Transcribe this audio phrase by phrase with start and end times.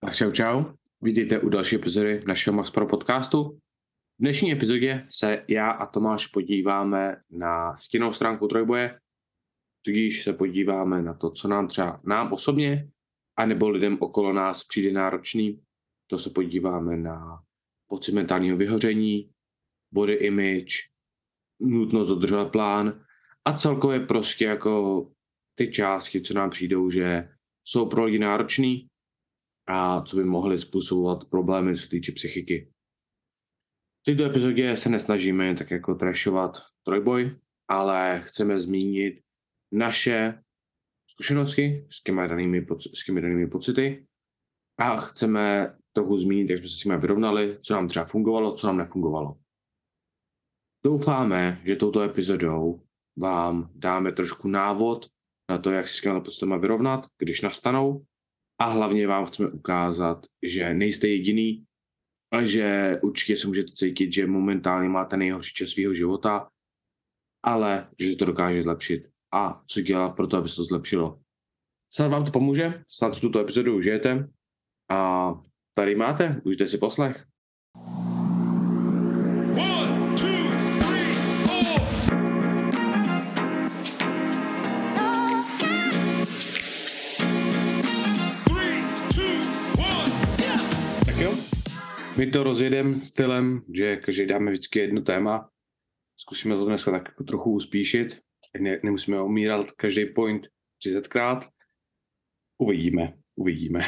[0.00, 0.64] Tak čau čau,
[1.02, 3.44] vítejte u další epizody našeho Max Pro podcastu.
[4.18, 9.00] V dnešní epizodě se já a Tomáš podíváme na stěnou stránku trojboje,
[9.82, 12.88] tudíž se podíváme na to, co nám třeba nám osobně,
[13.38, 15.62] anebo lidem okolo nás přijde náročný.
[16.06, 17.42] To se podíváme na
[17.86, 19.30] pocit mentálního vyhoření,
[19.94, 20.74] body image,
[21.60, 23.04] nutnost dodržovat plán
[23.44, 25.06] a celkově prostě jako
[25.54, 27.28] ty části, co nám přijdou, že
[27.64, 28.88] jsou pro lidi náročný
[29.66, 32.72] a co by mohly způsobovat problémy, co týče psychiky.
[34.02, 36.52] V této epizodě se nesnažíme tak jako trashovat
[36.86, 37.38] trojboj,
[37.68, 39.22] ale chceme zmínit
[39.72, 40.42] naše
[41.10, 44.06] zkušenosti s těmi danými, s těmi danými pocity
[44.78, 48.66] a chceme trochu zmínit, jak jsme se s nimi vyrovnali, co nám třeba fungovalo, co
[48.66, 49.36] nám nefungovalo.
[50.84, 52.82] Doufáme, že touto epizodou
[53.18, 55.06] vám dáme trošku návod
[55.50, 58.06] na to, jak si s těmi pocitama vyrovnat, když nastanou
[58.58, 61.64] a hlavně vám chceme ukázat, že nejste jediný
[62.32, 66.48] a že určitě se můžete cítit, že momentálně máte nejhorší čas svého života,
[67.42, 71.20] ale že to dokáže zlepšit a co dělat pro to, aby se to zlepšilo.
[71.92, 74.28] Snad vám to pomůže, snad tuto epizodu užijete
[74.90, 75.32] a
[75.74, 77.26] tady máte, užijte si poslech.
[92.18, 95.50] My to rozjedeme stylem, že každý dáme vždycky jedno téma,
[96.16, 98.20] zkusíme to dneska tak jako trochu uspíšit,
[98.60, 100.48] ne, nemusíme umírat každý point
[100.86, 101.40] 30krát.
[102.58, 103.80] Uvidíme, uvidíme.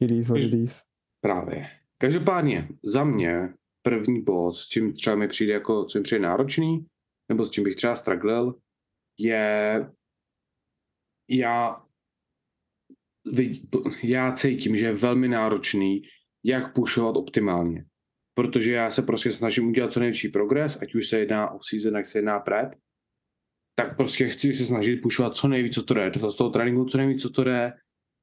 [0.00, 0.82] It is.
[1.20, 1.66] Právě.
[1.98, 6.86] Každopádně, za mě první bod, s čím třeba mi přijde jako, co mi přijde náročný,
[7.28, 8.54] nebo s čím bych třeba strugglil,
[9.18, 9.90] je
[11.30, 11.82] já
[14.02, 16.02] já cítím, že je velmi náročný
[16.44, 17.84] jak pušovat optimálně.
[18.34, 21.96] Protože já se prostě snažím udělat co největší progres, ať už se jedná o season,
[21.96, 22.74] jak se jedná prep,
[23.74, 26.12] tak prostě chci se snažit pušovat co nejvíc, co to jde.
[26.28, 27.72] Z toho tréninku co nejvíc, co to jde,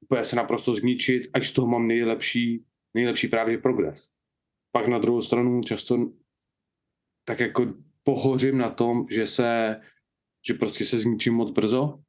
[0.00, 2.64] úplně se naprosto zničit, ať z toho mám nejlepší,
[2.94, 4.10] nejlepší právě progres.
[4.72, 6.12] Pak na druhou stranu často
[7.24, 9.80] tak jako pohořím na tom, že se,
[10.46, 12.00] že prostě se zničím moc brzo,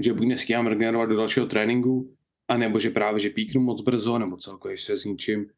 [0.00, 2.16] že buď nestíhám regenerovat do dalšího tréninku,
[2.52, 5.50] a nebo že právě, že píknu moc brzo, nebo celkově se zničím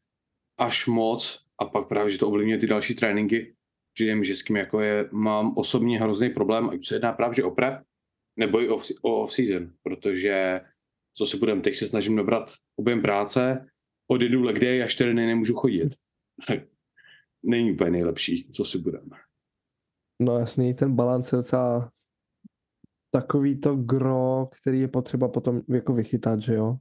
[0.57, 3.55] až moc a pak právě, že to ovlivňuje ty další tréninky,
[3.99, 7.43] že jim, že s kým jako je, mám osobně hrozný problém, ať se jedná právě
[7.43, 7.83] o prep,
[8.39, 10.61] nebo i o off-season, protože
[11.17, 13.67] co si budem, teď se snažím dobrat objem práce,
[14.11, 15.89] odjedu leg day a čtyři dny nemůžu chodit.
[17.43, 19.17] Není úplně nejlepší, co si budeme.
[20.21, 21.91] No jasný, ten balans je docela
[23.11, 26.77] takový to gro, který je potřeba potom jako vychytat, že jo?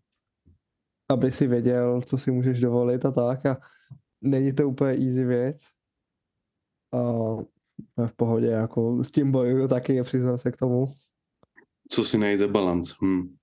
[1.08, 3.56] Aby si věděl, co si můžeš dovolit a tak a
[4.20, 5.56] není to úplně easy věc.
[6.92, 10.86] A v pohodě, jako s tím bojuju taky, přiznám se k tomu.
[11.90, 12.94] Co si najít za balans?
[13.02, 13.36] Hm.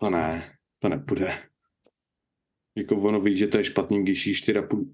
[0.00, 1.48] To ne, to nepůjde.
[2.76, 4.42] Jako ono ví, že to je špatný, když jíš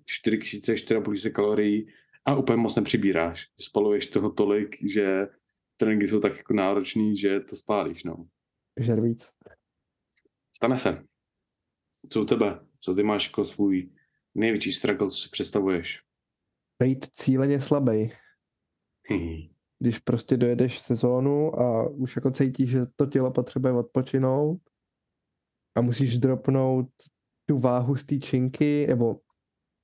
[0.05, 1.87] 4000, 4,5 kalorií
[2.25, 3.47] a úplně moc nepřibíráš.
[3.61, 5.27] Spaluješ toho tolik, že
[5.77, 8.27] tréninky jsou tak jako náročný, že to spálíš, no.
[8.81, 9.31] Žer víc.
[10.65, 11.05] Stane se.
[12.09, 12.61] Co u tebe?
[12.81, 13.91] Co ty máš jako svůj
[14.35, 16.01] největší struggle, co si představuješ?
[16.83, 18.13] Být cíleně slabý.
[19.79, 24.61] Když prostě dojedeš sezónu a už jako cítíš, že to tělo potřebuje odpočinout
[25.75, 26.89] a musíš dropnout
[27.49, 29.21] tu váhu z té činky, nebo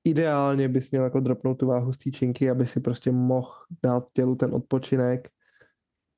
[0.05, 3.53] ideálně bys měl jako dropnout tu váhu z té činky, aby si prostě mohl
[3.83, 5.31] dát tělu ten odpočinek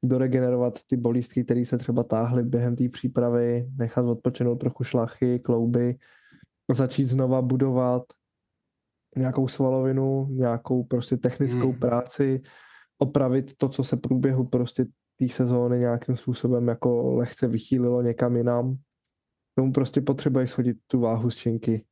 [0.03, 5.97] doregenerovat ty bolístky, které se třeba táhly během té přípravy, nechat odpočinout trochu šlachy, klouby,
[6.73, 8.03] začít znova budovat
[9.17, 11.79] nějakou svalovinu, nějakou prostě technickou hmm.
[11.79, 12.43] práci,
[12.99, 14.85] opravit to, co se průběhu prostě
[15.19, 18.77] té sezóny nějakým způsobem jako lehce vychýlilo někam jinam.
[19.55, 21.85] Tomu prostě potřebuješ shodit tu váhu z činky.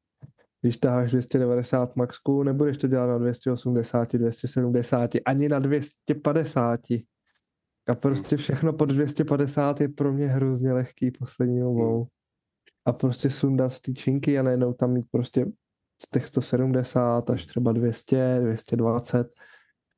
[0.62, 6.80] Když taháš 290 maxku, nebudeš to dělat na 280, 270, ani na 250.
[7.90, 11.96] A prostě všechno pod 250 je pro mě hrozně lehký poslední dobou.
[11.96, 12.06] Hmm.
[12.84, 15.46] A prostě sundat z činky a najednou tam mít prostě
[16.02, 19.26] z těch 170 až třeba 200, 220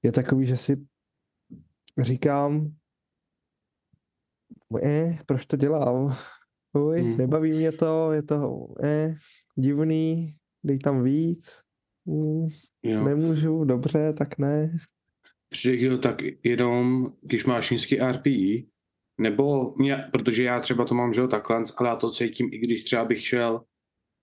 [0.03, 0.87] je takový, že si
[1.99, 2.73] říkám,
[4.85, 6.15] eh, proč to dělám?
[6.73, 7.17] Uj, hmm.
[7.17, 9.15] nebaví mě to, je to eh,
[9.55, 11.61] divný, dej tam víc.
[12.07, 12.49] Hmm,
[12.85, 14.77] nemůžu, dobře, tak ne
[15.53, 18.67] přijde to tak jenom, když máš nízký RPI,
[19.21, 22.59] Nebo, mě, protože já třeba to mám, že jo, takhle, ale já to cítím, i
[22.59, 23.61] když třeba bych šel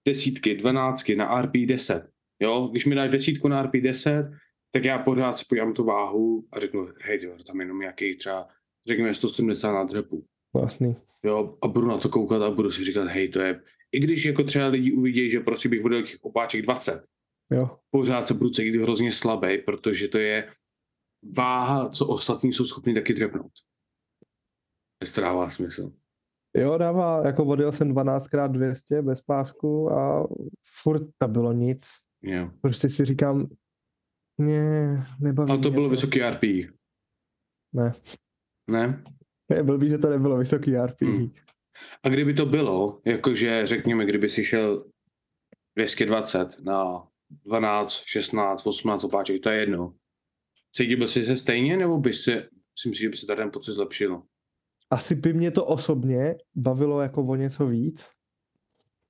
[0.07, 2.07] desítky, dvanáctky na RP10,
[2.41, 4.37] jo, když mi dáš desítku na RP10,
[4.73, 8.47] tak já pořád si podívám tu váhu a řeknu, hej, tyjo, tam jenom nějaký třeba,
[8.87, 10.25] řekněme 170 na dřepu.
[10.53, 10.95] Vlastný.
[11.23, 13.61] Jo, a budu na to koukat a budu si říkat, hej, to je,
[13.91, 17.03] i když jako třeba lidi uvidí, že prostě bych vodil těch opáček 20,
[17.51, 17.77] Jo.
[17.91, 20.49] pořád se budu cítit hrozně slabý, protože to je
[21.37, 23.51] váha, co ostatní jsou schopni taky dřepnout.
[25.01, 25.91] Jestli to dává smysl.
[26.57, 30.27] Jo, dává, jako vodil jsem 12x200 bez pásku a
[30.81, 31.89] furt to bylo nic.
[32.21, 32.51] Jo.
[32.61, 33.47] Prostě si říkám,
[34.37, 36.43] ne, nebaví Ale to bylo vysoký RP.
[37.73, 37.91] Ne.
[38.71, 39.03] Ne?
[39.55, 41.01] Je blbý, že to nebylo vysoký RP.
[41.01, 41.31] Hmm.
[42.03, 44.85] A kdyby to bylo, jakože řekněme, kdyby si šel
[45.75, 47.07] 220 na
[47.45, 49.93] 12, 16, 18 opáček, to je jedno.
[50.75, 52.49] Cítil by si se stejně, nebo by se,
[52.79, 54.23] si myslíš, že by se tady ten pocit zlepšilo?
[54.89, 58.07] Asi by mě to osobně bavilo jako o něco víc,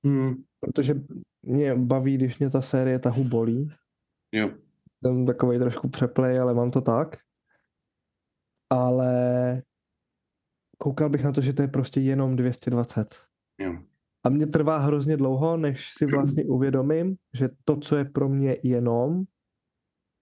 [0.06, 0.44] Hmm.
[0.60, 0.96] protože
[1.44, 3.72] mě baví, když mě ta série tahu bolí.
[4.32, 4.52] Jo.
[5.06, 7.18] Jsem takový trošku přeplej, ale mám to tak.
[8.70, 9.62] Ale
[10.78, 13.16] koukal bych na to, že to je prostě jenom 220.
[13.60, 13.78] Jo.
[14.24, 18.56] A mě trvá hrozně dlouho, než si vlastně uvědomím, že to, co je pro mě
[18.64, 19.24] jenom,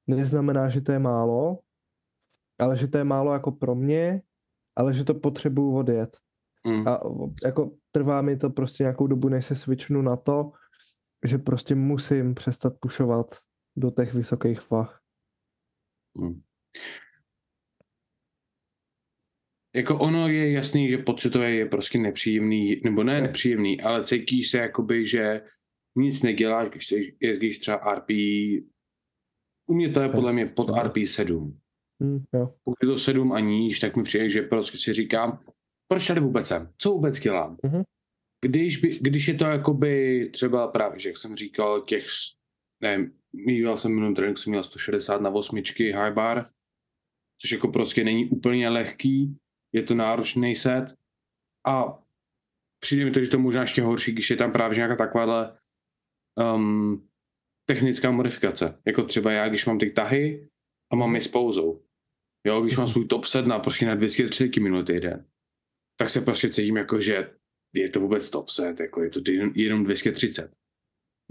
[0.07, 1.59] neznamená, že to je málo,
[2.59, 4.21] ale že to je málo jako pro mě,
[4.75, 6.18] ale že to potřebuju odjet.
[6.65, 6.88] Hmm.
[6.88, 7.00] A
[7.45, 10.51] jako trvá mi to prostě nějakou dobu, než se switchnu na to,
[11.25, 13.27] že prostě musím přestat pušovat
[13.75, 15.01] do těch vysokých vah.
[16.19, 16.42] Hmm.
[19.75, 24.57] Jako ono je jasný, že pocitově je prostě nepříjemný, nebo ne nepříjemný, ale cítíš se
[24.57, 25.42] jakoby, že
[25.95, 28.10] nic neděláš, když, jsi, když třeba RP,
[29.67, 31.59] u mě to je podle mě pod RP 7.
[32.03, 32.53] Hm, jo.
[32.63, 35.39] Pokud je to 7 a níž, tak mi přijde, že prostě si říkám,
[35.87, 36.73] proč tady vůbec jsem?
[36.77, 37.57] Co vůbec dělám?
[37.63, 37.83] Mhm.
[38.45, 42.05] Když, by, když je to jakoby třeba právě, že jak jsem říkal, těch,
[42.81, 43.11] nevím,
[43.45, 46.45] mýval jsem minulý trénink, jsem měl 160 na osmičky high bar,
[47.41, 49.37] což jako prostě není úplně lehký,
[49.73, 50.95] je to náročný set
[51.67, 52.03] a
[52.79, 55.57] přijde mi to, že to možná ještě horší, když je tam právě nějaká takováhle
[56.55, 57.07] um,
[57.69, 58.79] technická modifikace.
[58.87, 60.47] Jako třeba já, když mám ty tahy
[60.91, 61.81] a mám je s pouzou.
[62.47, 65.25] Jo, když mám svůj top set na prostě na 230 minut jeden,
[65.99, 67.31] tak se prostě cítím jako, že
[67.75, 69.19] je to vůbec top set, jako je to
[69.55, 70.51] jenom 230.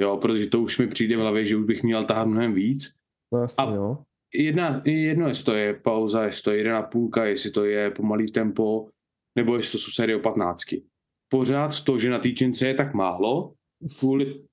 [0.00, 2.94] Jo, protože to už mi přijde v hlavě, že už bych měl tahat mnohem víc.
[3.32, 3.98] No jasně, A- jo.
[4.34, 8.32] Jedna, jedno, jestli to je pauza, jestli to je jedna půlka, jestli to je pomalý
[8.32, 8.88] tempo,
[9.38, 10.60] nebo jestli to jsou série o 15.
[11.32, 13.54] Pořád to, že na týčence je tak málo,
[13.98, 14.44] kvůli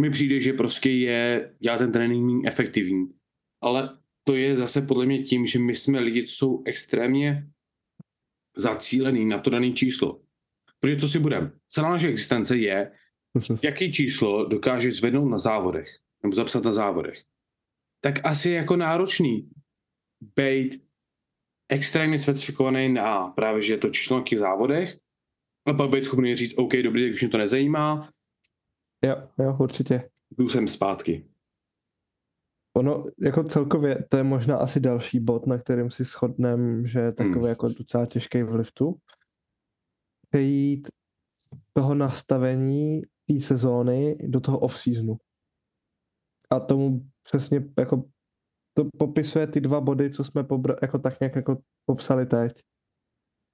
[0.00, 3.06] mi přijde, že prostě je, dělá ten trénink méně efektivní.
[3.62, 7.48] Ale to je zase podle mě tím, že my jsme lidi, co jsou extrémně
[8.56, 10.20] zacílený na to dané číslo.
[10.80, 11.52] Protože co si budeme?
[11.68, 12.92] Celá naše existence je,
[13.64, 15.88] jaký číslo dokáže zvednout na závodech,
[16.22, 17.24] nebo zapsat na závodech.
[18.00, 19.50] Tak asi je jako náročný
[20.36, 20.84] být
[21.68, 24.98] extrémně specifikovaný na právě, že je to číslo na těch závodech,
[25.66, 28.12] a pak být schopný říct, OK, dobrý, tak už mě to nezajímá,
[29.04, 30.10] Jo, jo, určitě.
[30.38, 31.30] jdu sem zpátky.
[32.76, 37.12] Ono, jako celkově, to je možná asi další bod, na kterým si shodnem, že je
[37.12, 37.46] takový Hmm.
[37.46, 38.98] jako docela těžký v liftu.
[40.30, 40.88] Přejít
[41.34, 45.16] z toho nastavení té sezóny do toho off-seasonu.
[46.50, 48.04] A tomu přesně jako
[48.74, 52.52] to popisuje ty dva body, co jsme pobr- jako tak nějak jako popsali teď.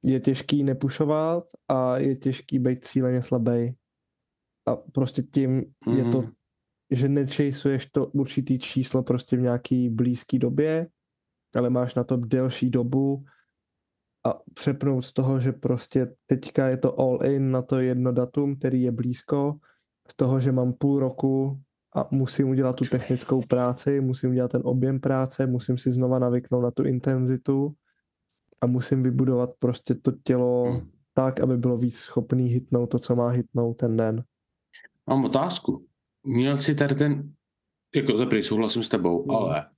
[0.03, 3.77] Je těžký nepušovat a je těžký být cíleně slabý.
[4.71, 5.97] A prostě tím mm-hmm.
[5.97, 6.31] je to Mhm.
[6.91, 10.87] že nečasuješ to určitý číslo prostě v nějaký blízký době,
[11.57, 13.25] ale máš na to delší dobu
[14.27, 18.57] a přepnout z toho, že prostě teďka je to all in na to jedno datum,
[18.57, 19.59] který je blízko,
[20.11, 21.61] z toho, že mám půl roku
[21.97, 26.63] a musím udělat tu technickou práci, musím udělat ten objem práce, musím si znova navyknout
[26.63, 27.75] na tu intenzitu
[28.61, 30.91] a musím vybudovat prostě to tělo Hmm.
[31.15, 34.25] tak, aby bylo víc schopný hitnout to, co má hitnout ten den.
[35.11, 35.87] Mám otázku.
[36.23, 37.35] Měl jsi tady ten,
[37.95, 39.31] jako zaprý souhlasím s tebou, Mhm.
[39.37, 39.71] ale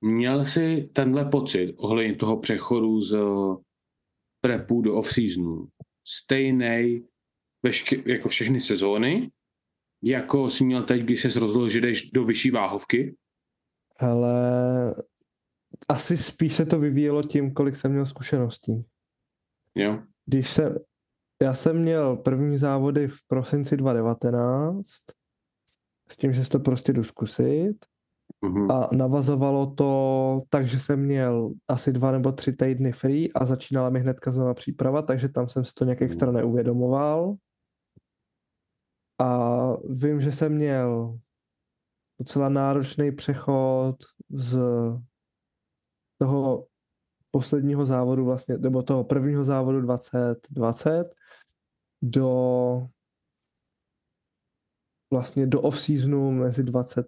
[0.00, 3.16] měl jsi tenhle pocit ohledně toho přechodu z
[4.40, 5.68] prepu do off-seasonu
[6.06, 7.06] stejný
[8.06, 9.30] jako všechny sezóny,
[10.02, 13.16] jako jsi měl teď, když jsi rozhodl, že jdeš do vyšší váhovky?
[13.96, 14.32] Ale
[15.88, 18.84] asi spíš se to vyvíjelo tím, kolik jsem měl zkušeností.
[19.74, 20.02] Jo?
[20.26, 20.76] Když jsem,
[21.42, 24.88] já jsem měl první závody v prosinci 2019
[26.08, 27.76] s tím, že si to prostě jdu zkusit
[28.44, 28.72] Mm-hmm.
[28.72, 33.90] A navazovalo to tak, že jsem měl asi dva nebo tři týdny free a začínala
[33.90, 37.34] mi hnedka znova příprava, takže tam jsem si to nějak extra neuvědomoval.
[39.20, 41.18] A vím, že jsem měl
[42.18, 43.96] docela náročný přechod
[44.30, 44.58] z
[46.18, 46.66] toho
[47.30, 51.14] posledního závodu vlastně, nebo toho prvního závodu 2020
[52.02, 52.88] do
[55.12, 57.06] vlastně do off-seasonu mezi 20,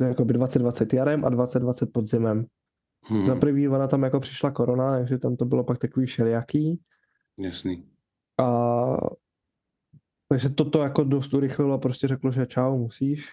[0.00, 2.46] jakoby 2020 jarem a 2020 podzimem.
[3.02, 3.26] Hmm.
[3.26, 6.80] Za první ona tam jako přišla korona, takže tam to bylo pak takový všelijaký.
[7.38, 7.88] Jasný.
[8.40, 8.96] A
[10.28, 13.32] takže toto jako dost urychlilo a prostě řeklo, že čau, musíš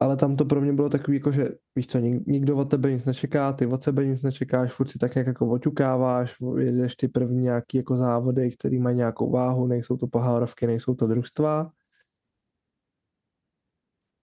[0.00, 3.06] ale tam to pro mě bylo takový, jako že víš co, nikdo od tebe nic
[3.06, 7.42] nečeká, ty od sebe nic nečekáš, furt si tak nějak jako oťukáváš, jedeš ty první
[7.42, 11.70] nějaký jako závody, který mají nějakou váhu, nejsou to pohárovky, nejsou to družstva.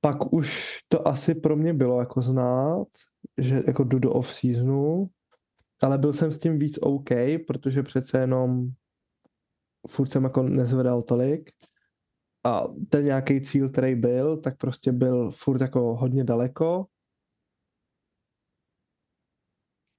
[0.02, 2.88] Pak už to asi pro mě bylo jako znát,
[3.38, 5.10] že jako jdu do off-seasonu,
[5.82, 7.10] ale byl jsem s tím víc OK,
[7.48, 8.70] protože přece jenom
[9.90, 11.52] furt jsem jako nezvedal tolik
[12.44, 16.86] a ten nějaký cíl, který byl, tak prostě byl furt jako hodně daleko.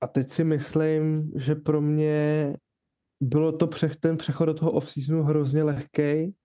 [0.01, 2.53] A teď si myslím, že pro mě
[3.21, 6.37] bylo to pře- ten přechod do toho off-seasonu hrozně lehký,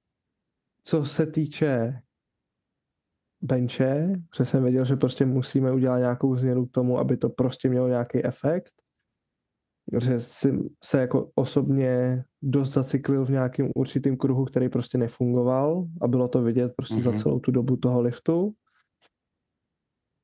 [0.84, 2.02] co se týče
[3.42, 7.70] benche, protože jsem věděl, že prostě musíme udělat nějakou změnu k tomu, aby to prostě
[7.70, 8.74] mělo nějaký efekt
[10.02, 16.08] že jsem se jako osobně dost zacyklil v nějakém určitým kruhu, který prostě nefungoval a
[16.08, 17.02] bylo to vidět prostě mm-hmm.
[17.02, 17.20] za mhm.
[17.20, 18.54] celou tu dobu toho liftu.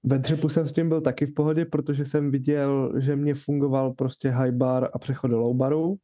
[0.03, 3.93] Ve dřepu jsem s tím byl taky v pohodě, protože jsem viděl, že mě fungoval
[3.93, 5.97] prostě high bar a přechod do low baru.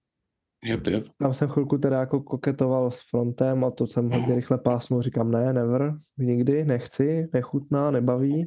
[0.65, 1.05] Yep, yep.
[1.17, 5.31] Tam jsem chvilku teda jako koketoval s frontem a to jsem hodně rychle pásnul, říkám
[5.31, 8.45] ne, never, nikdy, nechci, nechutná, nebaví.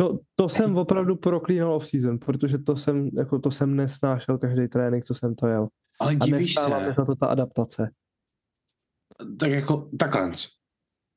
[0.00, 5.04] No, to jsem opravdu proklínal off-season, protože to jsem, jako to jsem nesnášel každý trénink,
[5.04, 5.68] co jsem to jel.
[6.00, 6.92] Ale divíš se.
[6.92, 7.90] za to ta adaptace.
[9.38, 10.30] Tak jako, takhle.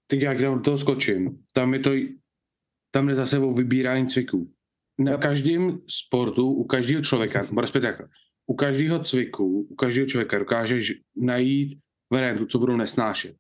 [0.07, 1.91] Teď jak do toho skočím, tam je to,
[2.91, 4.51] tam je zase o vybírání cviků.
[4.99, 5.21] Na yep.
[5.21, 7.97] každém sportu, u každého člověka, respektive
[8.47, 11.79] u každého cviku, u každého člověka dokážeš najít
[12.11, 13.35] variantu, co budou nesnášet.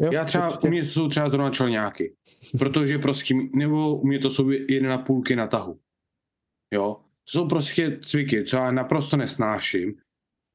[0.00, 0.66] Jo, Já třeba, určitě.
[0.66, 2.14] u mě jsou třeba zrovna čelňáky,
[2.58, 5.78] protože prostě, nebo u mě to jsou jeden na půlky na tahu.
[6.74, 9.94] Jo, to jsou prostě cviky, co já naprosto nesnáším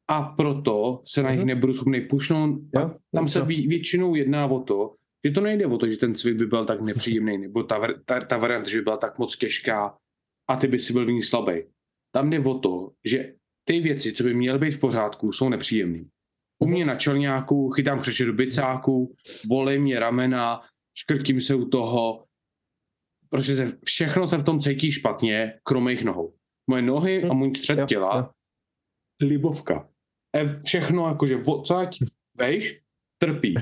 [0.08, 1.48] a proto se na nich mhm.
[1.48, 2.60] nebudu schopný pušnout.
[2.76, 4.96] Jo, tam se vě, většinou jedná o to,
[5.26, 8.20] že to nejde o to, že ten cvik by byl tak nepříjemný, nebo ta, ta,
[8.20, 9.98] ta varianta, že by byla tak moc těžká
[10.48, 11.64] a ty by si byl v ní slabý.
[12.12, 13.34] Tam jde o to, že
[13.64, 16.04] ty věci, co by měly být v pořádku, jsou nepříjemné.
[16.64, 19.16] U mě na čelňáku chytám křeče do bicáku,
[19.50, 20.62] volej mě ramena,
[20.98, 22.26] škrtím se u toho,
[23.30, 26.34] protože všechno se v tom cítí špatně, kromě jejich nohou.
[26.70, 28.34] Moje nohy a můj střed těla,
[29.22, 29.90] libovka.
[30.36, 31.98] E, všechno jakože, odsaď,
[32.38, 32.82] vejš,
[33.22, 33.56] trpí.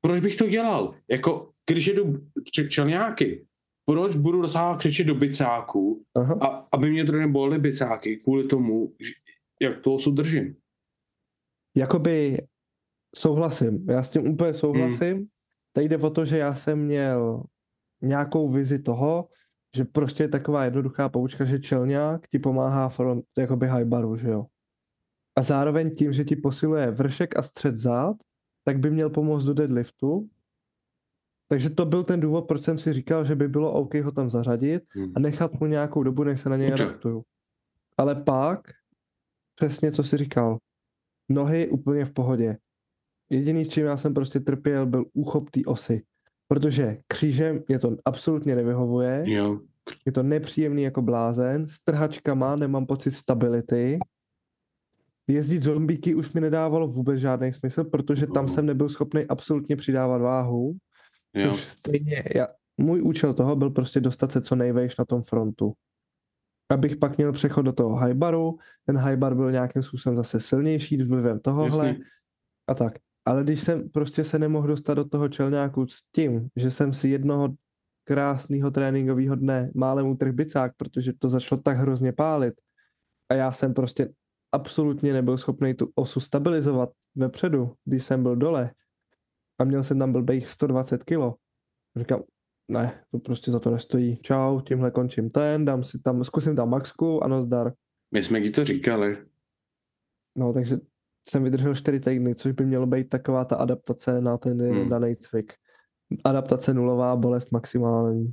[0.00, 0.94] Proč bych to dělal?
[1.10, 2.28] Jako, když jedu
[2.68, 3.46] čelňáky,
[3.86, 6.38] proč budu dosávat křičet do bicáku, Aha.
[6.40, 8.94] a, aby mě to neboli bicáky kvůli tomu,
[9.62, 10.61] jak to osu držím
[11.76, 12.46] jakoby
[13.16, 13.90] souhlasím.
[13.90, 15.16] Já s tím úplně souhlasím.
[15.16, 15.26] Hmm.
[15.72, 17.42] Tady jde o to, že já jsem měl
[18.02, 19.28] nějakou vizi toho,
[19.76, 24.28] že prostě je taková jednoduchá poučka, že čelňák ti pomáhá front, jakoby high baru, že
[24.28, 24.46] jo.
[25.38, 28.16] A zároveň tím, že ti posiluje vršek a střed zád,
[28.64, 30.28] tak by měl pomoct do deadliftu.
[31.48, 34.30] Takže to byl ten důvod, proč jsem si říkal, že by bylo OK ho tam
[34.30, 35.12] zařadit hmm.
[35.16, 37.22] a nechat mu nějakou dobu, než se na něj adaptuju.
[37.98, 38.60] Ale pak,
[39.54, 40.58] přesně co si říkal,
[41.28, 42.56] nohy úplně v pohodě.
[43.30, 46.02] Jediný, čím já jsem prostě trpěl, byl úchop té osy.
[46.48, 49.24] Protože křížem mě to absolutně nevyhovuje.
[49.26, 49.60] Jo.
[50.06, 51.68] Je to nepříjemný jako blázen.
[51.68, 53.98] S trhačkama nemám pocit stability.
[55.28, 60.18] Jezdit zombíky už mi nedávalo vůbec žádný smysl, protože tam jsem nebyl schopný absolutně přidávat
[60.18, 60.76] váhu.
[61.34, 61.52] Jo.
[61.52, 62.48] stejně, já,
[62.78, 65.72] můj účel toho byl prostě dostat se co nejvejš na tom frontu
[66.72, 71.40] abych pak měl přechod do toho highbaru, ten highbar byl nějakým způsobem zase silnější vlivem
[71.40, 72.04] tohohle Jasný.
[72.66, 72.92] a tak.
[73.24, 77.08] Ale když jsem prostě se nemohl dostat do toho čelňáku s tím, že jsem si
[77.08, 77.54] jednoho
[78.04, 82.54] krásného tréninkového dne málem utrh bicák, protože to začalo tak hrozně pálit
[83.28, 84.08] a já jsem prostě
[84.52, 88.70] absolutně nebyl schopný tu osu stabilizovat vepředu, když jsem byl dole
[89.58, 91.36] a měl jsem tam blbých 120 kilo.
[91.96, 92.22] Říkám,
[92.68, 94.16] ne, to prostě za to nestojí.
[94.22, 97.72] Čau, tímhle končím ten, dám si tam, zkusím tam maxku, ano, zdar.
[98.14, 99.18] My jsme ti to říkali.
[100.36, 100.76] No, takže
[101.28, 104.88] jsem vydržel čtyři týdny, což by mělo být taková ta adaptace na ten hmm.
[104.88, 105.52] daný cvik.
[106.24, 108.32] adaptace nulová, bolest maximální.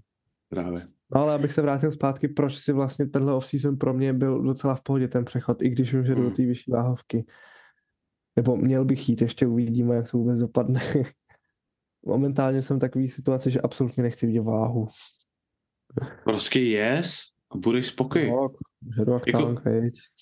[0.49, 0.81] Právě.
[1.15, 4.75] No, ale abych se vrátil zpátky, proč si vlastně tenhle off-season pro mě byl docela
[4.75, 6.31] v pohodě ten přechod, i když už jdu do Hmm.
[6.31, 7.25] té vyšší váhovky.
[8.35, 10.81] Nebo měl bych jít, ještě uvidíme, jak to vůbec dopadne.
[12.05, 14.87] Momentálně jsem v takové situaci, že absolutně nechci vidět váhu.
[16.23, 18.31] Prostě yes a budeš spokojený.
[19.07, 19.61] No, Jako- tank.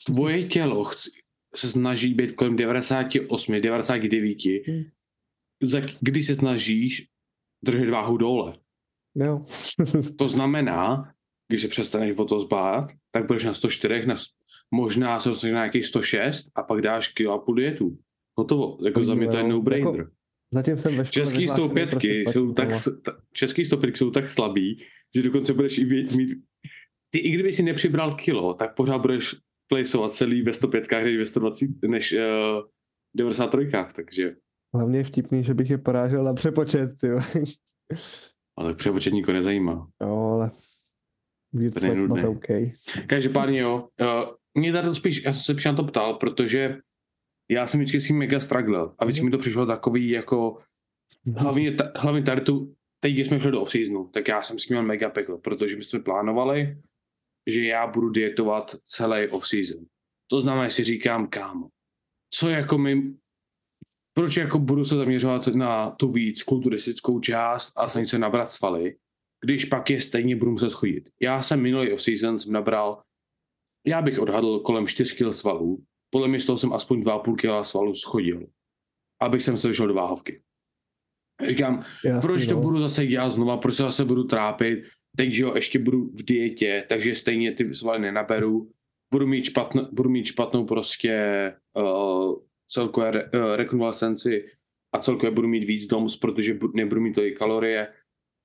[0.05, 1.09] Tvoje tělo chc-
[1.55, 4.83] se snaží být kolem 98, 99, Hmm.
[5.63, 7.07] za, kdy se snažíš
[7.63, 8.57] držet váhu dole.
[9.15, 9.45] Jo.
[10.17, 11.13] To znamená,
[11.47, 14.15] když se přestaneš o to zbát, tak budeš na 104, na,
[14.71, 17.97] možná se dostaneš na nějakých 106 a pak dáš kilo a půl dietu.
[18.37, 18.77] Hotovo.
[18.85, 19.49] Jako za mě to je no.
[19.49, 19.95] no-brainer.
[19.95, 20.11] Jako
[20.53, 22.69] Zatím jsem ve Český 105 prostě jsou tak,
[23.05, 24.79] ta- český 105 jsou tak slabý,
[25.15, 26.11] že dokonce budeš i mít,
[27.09, 29.35] ty i kdyby si nepřibral kilo, tak pořád budeš
[29.67, 32.19] placeovat celý ve 105 než ve 120, než uh,
[33.15, 34.35] 93, takže
[34.73, 37.07] Hlavně je vtipný, že bych je porážel na přepočet, ty.
[37.07, 37.19] jo.
[38.57, 39.87] ale přepočet nikoho nezajímá.
[40.01, 40.51] Jo, ale
[41.53, 42.27] Weird To je.
[42.27, 42.45] OK.
[43.07, 46.77] Každopádně jo, uh, mě tady to spíš, já jsem se přijel na to ptal, protože
[47.49, 50.57] já jsem vždycky s tím mega struggle a vždycky mi to přišlo takový jako,
[51.35, 54.65] hlavně, ta, hlavně tady tu, teď když jsme šli do off-seasonu, tak já jsem s
[54.65, 56.77] tím měl mega peklo, protože my jsme plánovali,
[57.47, 59.85] že já budu dietovat celý off-season.
[60.29, 61.67] To znamená, že si říkám, kámo,
[62.33, 63.13] co jako my,
[64.13, 68.97] proč jako budu se zaměřovat na tu víc kulturistickou část a snažit se nabrat svaly,
[69.45, 71.09] když pak je stejně budu muset schodit.
[71.21, 73.01] Já jsem minulý off-season jsem nabral,
[73.85, 77.67] já bych odhadl kolem 4 kg svalů, podle mě z toho jsem aspoň 2,5 kg
[77.67, 78.47] svalů schodil,
[79.21, 80.41] abych jsem se vyšel do váhovky.
[81.47, 82.61] Říkám, Jasný, proč to no.
[82.61, 84.83] budu zase dělat znova, proč se zase budu trápit,
[85.17, 88.71] teď že jo, ještě budu v dietě, takže stejně ty svaly nenaberu,
[89.13, 92.35] budu mít, špatn, budu mít špatnou prostě uh,
[92.71, 94.45] celkové re, uh, rekonvalescenci
[94.95, 97.93] a celkově budu mít víc doms, protože bu, nebudu mít tolik kalorie.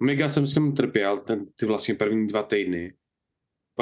[0.03, 2.95] Mega jsem s tím trpěl ten, ty vlastně první dva týdny.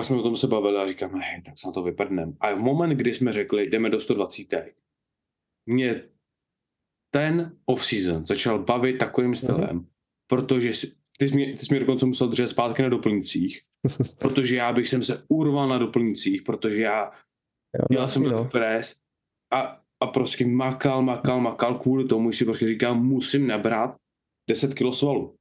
[0.01, 2.37] Pak jsme o tom se bavili a říkáme, hej, tak se na to vyprdnem.
[2.41, 4.75] A v moment, kdy jsme řekli, jdeme do 120,
[5.67, 6.09] mě
[7.15, 9.87] ten off-season začal bavit takovým stylem,
[10.31, 13.61] protože si- ty jsi, mě, ty jsi mě dokonce musel držet zpátky na doplňcích,
[14.19, 17.05] protože já bych jsem se urval na doplňcích, protože já
[17.79, 18.45] Jo, dělal jsem no.
[18.45, 19.01] pres
[19.53, 23.97] a, a prostě makal, makal, makal kvůli tomu, že si prostě říkám, musím nabrat
[24.51, 25.37] 10 kg svalu.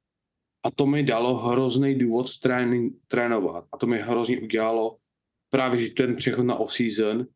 [0.63, 3.65] A to mi dalo hrozný důvod trénink, trénovat.
[3.71, 4.97] A to mi hrozně udělalo
[5.49, 7.27] právě, že ten přechod na off-season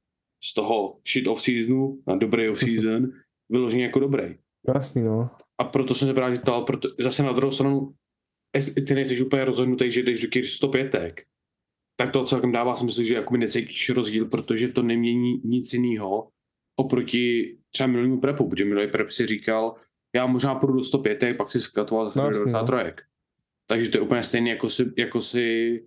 [0.43, 3.11] z toho shit off-seasonu na dobrý off-season
[3.49, 4.35] vyloženě jako dobrý.
[4.75, 5.29] Jasný, no.
[5.57, 7.93] A proto jsem se právě ptal, proto, zase na druhou stranu,
[8.55, 13.03] jestli ty nejsi úplně rozhodnutý, že jdeš do těch 105, tak to celkem dává smysl,
[13.03, 16.29] že jakoby necítíš rozdíl, protože to nemění nic jiného
[16.79, 19.75] oproti třeba minulému prepu, protože minulý prep si říkal,
[20.15, 22.45] já možná půjdu do 105, pak si skatoval zase No, do no.
[22.45, 23.03] 93.
[23.67, 25.85] Takže to je úplně stejné, jako si, jako si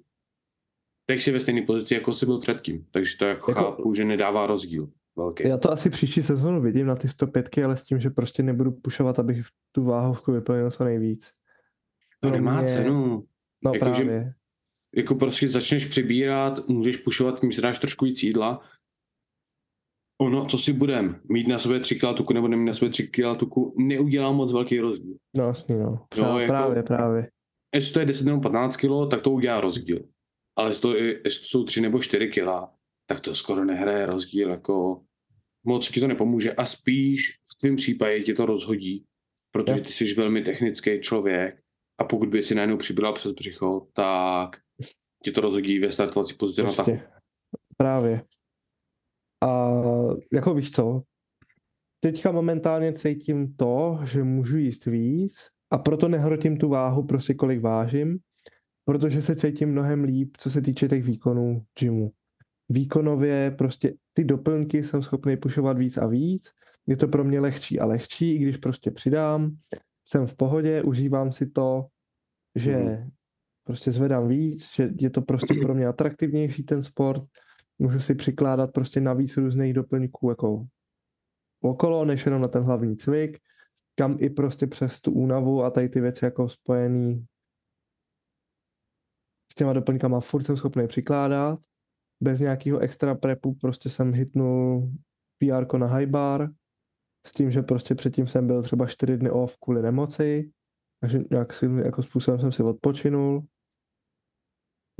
[1.08, 2.86] teď si ve stejné pozici, jako si byl předtím.
[2.90, 5.48] Takže to jako, Jako- chápu, že nedává rozdíl velký.
[5.48, 8.72] Já to asi příští sezónu vidím na ty 105, ale s tím, že prostě nebudu
[8.72, 11.30] pušovat, abych tu váhovku vyplnil co nejvíc.
[12.20, 13.24] To pro nemá mě- cenu.
[13.64, 14.34] No Jako, že- právě.
[14.96, 18.60] jako prostě začneš přibírat, můžeš pušovat, tím si dáš trošku víc jídla.
[20.20, 23.08] Ono, co si budem, mít na sobě 3 kg tuku nebo nemít na sobě 3
[23.08, 25.16] kg tuku, neudělá moc velký rozdíl.
[25.36, 26.06] No jasný, no.
[26.08, 27.30] Třeba, jako- Právě, právě.
[27.74, 30.08] Jestli to je 10 nebo 15 kg, tak to udělá rozdíl.
[30.58, 32.48] Ale jestli to, je, jestli to jsou 3 nebo 4 kg,
[33.06, 35.04] tak to skoro nehraje rozdíl, jako
[35.66, 39.04] moc ti to nepomůže a spíš v tvém případě ti to rozhodí,
[39.50, 41.60] protože ty jsi velmi technický člověk
[42.00, 44.56] a pokud by si najednou přibral přes břicho, tak
[45.24, 46.86] ti to rozhodí ve startovací pozici na tahu.
[46.86, 47.10] Prostě.
[47.76, 48.24] Právě.
[49.44, 49.70] A
[50.32, 51.02] jako víš co,
[52.00, 57.60] teďka momentálně cítím to, že můžu jíst víc a proto nehrotím tu váhu, prostě kolik
[57.60, 58.18] vážím,
[58.84, 62.10] protože se cítím mnohem líp, co se týče těch výkonů gymu.
[62.68, 66.50] Výkonově prostě ty doplňky jsem schopný pušovat víc a víc,
[66.86, 69.56] je to pro mě lehčí a lehčí, i když prostě přidám,
[70.08, 71.86] jsem v pohodě, užívám si to,
[72.54, 73.10] že Mhm.
[73.64, 77.22] prostě zvedám víc, že je to prostě pro mě atraktivnější ten sport,
[77.78, 80.66] můžu si přikládat prostě navíc různých doplňků jako
[81.60, 83.38] okolo, než jenom na ten hlavní cvik,
[83.98, 87.26] kam i prostě přes tu únavu a tady ty věci jako spojený
[89.52, 91.58] s těma doplňkama furt jsem schopný přikládat,
[92.22, 94.90] bez nějakého extra prepu prostě jsem hitnul
[95.38, 96.50] PR na high bar,
[97.26, 100.50] s tím, že prostě předtím jsem byl třeba 4 dny off kvůli nemoci,
[101.00, 101.48] takže nějak
[101.84, 103.44] jako způsobem jsem si odpočinul.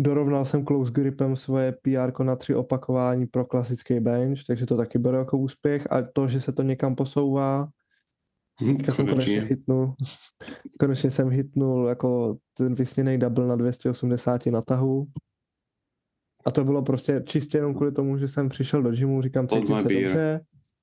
[0.01, 4.99] Dorovnal jsem close gripem svoje PR na tři opakování pro klasický bench, takže to taky
[4.99, 7.69] beru jako úspěch a to, že se to někam posouvá.
[8.59, 9.95] Teďka jsem konečně hitnul,
[10.81, 15.07] konečně jsem hitnul jako ten vysněný double na 280 na tahu.
[16.47, 19.79] A to bylo prostě čistě jenom kvůli tomu, že jsem přišel do gymu, říkám, cítím
[19.79, 20.41] se dobře,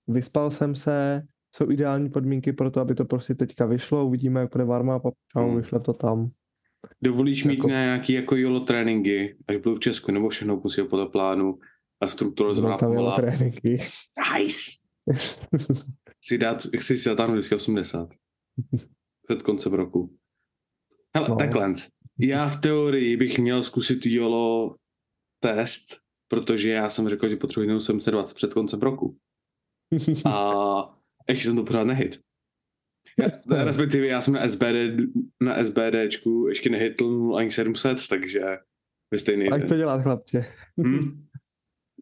[0.08, 1.22] vyspal jsem se,
[1.56, 5.10] jsou ideální podmínky pro to, aby to prostě teďka vyšlo, uvidíme, jak bude varma a
[5.32, 5.58] čau, hmm.
[5.58, 6.30] vyšle to tam.
[7.02, 7.68] Dovolíš mít jako...
[7.68, 11.60] nějaký jako YOLO tréninky, až budu v Česku, nebo všechno musí podle plánu
[12.02, 12.80] a strukturalizovat.
[12.80, 13.82] tam YOLO tréninky.
[14.38, 14.83] Nice!
[16.22, 18.14] Chci, dát, chci si zatáhnout 280.
[19.28, 20.18] Před koncem roku.
[21.16, 21.36] Hele, no.
[21.36, 21.74] takhle.
[22.20, 24.76] Já v teorii bych měl zkusit YOLO
[25.40, 29.18] test, protože já jsem řekl, že potřebuji 720 před koncem roku.
[30.26, 32.20] A ještě jsem to pořád nehyt.
[33.20, 33.28] Já,
[33.64, 35.10] respektive já jsem na SBD,
[35.42, 38.42] na SBDčku ještě nehytl ani 700, takže
[39.12, 40.46] ve stejný Jak to dělat, chlapče?
[40.78, 41.28] Hmm?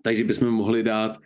[0.03, 1.17] Takže bychom mohli dát,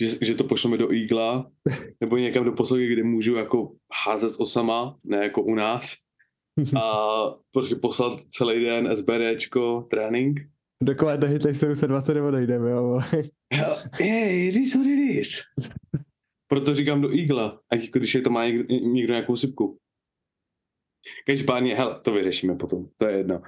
[0.00, 1.50] že, že to pošleme do Eagla,
[2.00, 3.72] nebo někam do posledky, kde můžu jako
[4.06, 5.94] házet s osama, ne jako u nás.
[6.82, 7.10] A
[7.52, 10.40] prostě poslat celý den SBDčko, trénink.
[10.82, 13.00] Dokud nehytej 720 nebo nejdeme, jo.
[13.92, 15.40] Hey, it is what it is.
[16.48, 19.78] Proto říkám do Eagla, ať jako když je to má někdo, někdo nějakou sypku.
[21.26, 23.42] Každopádně, hele, to vyřešíme potom, to je jedno.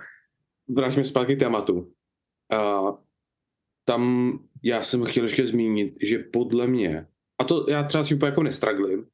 [0.68, 1.92] Vrátíme zpátky tématu.
[2.50, 2.82] A
[3.84, 4.32] tam
[4.64, 7.06] já jsem chtěl ještě zmínit, že podle mě,
[7.40, 9.06] a to já třeba si úplně jako nestraglím,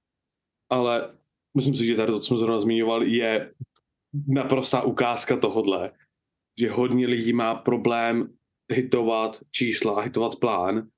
[0.70, 1.18] ale
[1.56, 3.54] myslím si, že tady to, co jsme zrovna zmiňovali, je
[4.28, 5.92] naprostá ukázka tohodle,
[6.58, 8.36] že hodně lidí má problém
[8.72, 10.88] hitovat čísla, hitovat plán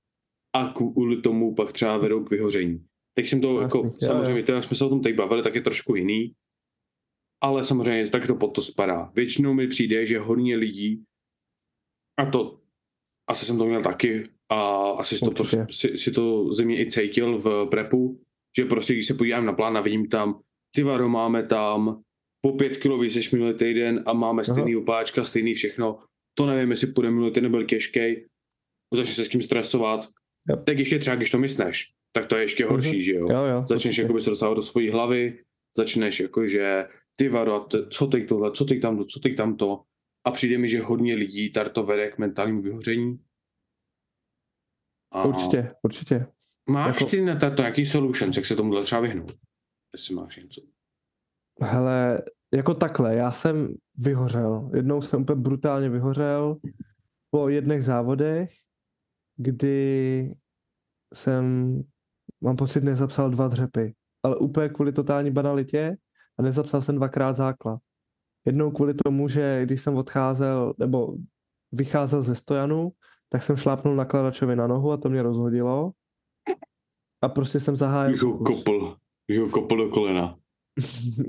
[0.56, 2.86] a kvůli tomu pak třeba vedou k vyhoření.
[3.14, 5.42] Teď jsem to Jasný, jako, jo, samozřejmě, to, jak jsme se o tom teď bavili,
[5.42, 6.34] tak je trošku jiný,
[7.42, 9.12] ale samozřejmě tak to pod to spadá.
[9.14, 11.04] Většinou mi přijde, že hodně lidí,
[12.20, 12.60] a to
[13.30, 16.90] asi jsem to měl taky, a asi si to, prostě, si, si to země i
[16.90, 18.20] cítil v prepu,
[18.58, 20.40] že prostě když se podívám na plán a vidím tam,
[20.74, 22.02] ty vado, máme tam
[22.40, 25.98] po pět kilo víc minulý týden a máme stejný opáčka, stejný všechno,
[26.38, 28.24] to nevím, jestli půjde minulý týden byl těžký,
[28.94, 30.08] začne se s tím stresovat,
[30.50, 30.64] Yep.
[30.64, 33.04] Tak ještě třeba, když to myslíš, tak to je ještě horší, mm-hmm.
[33.04, 33.28] že jo?
[33.30, 35.38] jo, jo Začneš jako by se dostávat do svojí hlavy,
[35.76, 36.84] začneš jako, že
[37.16, 39.82] ty vado, co teď tohle, co teď tamto, co teď tamto.
[40.26, 43.18] A přijde mi, že hodně lidí tady to vede k mentálnímu vyhoření.
[45.12, 46.26] A určitě, určitě.
[46.70, 47.10] Máš jako...
[47.10, 49.32] ty na to nějaký solutions, jak se tomu třeba vyhnout?
[49.92, 50.60] Jestli máš něco.
[51.60, 52.22] Hele,
[52.54, 54.70] jako takhle, já jsem vyhořel.
[54.74, 56.56] Jednou jsem úplně brutálně vyhořel
[57.30, 58.50] po jedných závodech
[59.36, 60.30] kdy
[61.14, 61.76] jsem,
[62.40, 65.96] mám pocit, nezapsal dva dřepy, ale úplně kvůli totální banalitě
[66.38, 67.80] a nezapsal jsem dvakrát základ.
[68.46, 71.16] Jednou kvůli tomu, že když jsem odcházel, nebo
[71.72, 72.92] vycházel ze stojanu,
[73.32, 75.92] tak jsem šlápnul nakladačovi na nohu a to mě rozhodilo.
[77.22, 78.14] A prostě jsem zahájil...
[78.14, 78.96] Jako kopl,
[79.30, 80.38] jako kopl do kolena.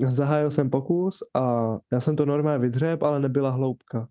[0.00, 4.08] zahájil jsem pokus a já jsem to normálně vydřep, ale nebyla hloubka.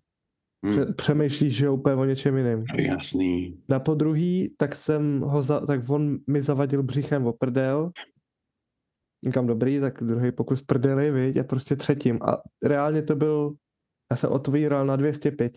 [0.64, 0.94] Hmm.
[0.94, 2.64] Přemýšlíš, že úplně o něčem jiném.
[2.78, 3.62] Jasný.
[3.68, 7.90] Na podruhý, tak jsem ho, za, tak on mi zavadil břichem o prdel.
[9.26, 12.18] Říkám, dobrý, tak druhý pokus prdeli, viď, a prostě třetím.
[12.22, 13.54] A reálně to byl,
[14.10, 15.52] já jsem otvíral na 205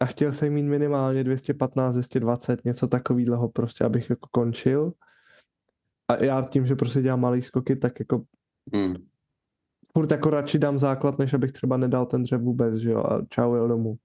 [0.00, 4.92] a chtěl jsem mít minimálně 215, 220, něco takového prostě, abych jako končil.
[6.08, 8.22] A já tím, že prostě dělám malý skoky, tak jako
[8.72, 8.96] hmm
[9.96, 13.22] furt jako radši dám základ, než abych třeba nedal ten dřev vůbec, že jo, a
[13.28, 13.96] čau, jel domů.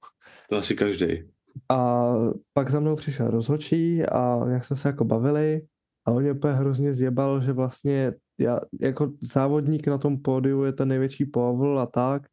[0.50, 1.24] To asi každý.
[1.70, 2.14] A
[2.54, 5.62] pak za mnou přišel rozhočí a jak jsme se jako bavili
[6.06, 10.72] a on mě úplně hrozně zjebal, že vlastně já, jako závodník na tom pódiu je
[10.72, 12.24] ten největší povol a tak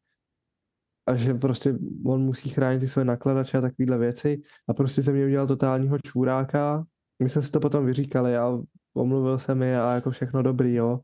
[1.09, 4.41] a že prostě on musí chránit ty své nakladače a takovéhle věci.
[4.67, 6.85] A prostě se mě udělal totálního čůráka.
[7.23, 8.59] My jsme si to potom vyříkali a
[8.93, 10.99] omluvil se mi a jako všechno dobrý, jo.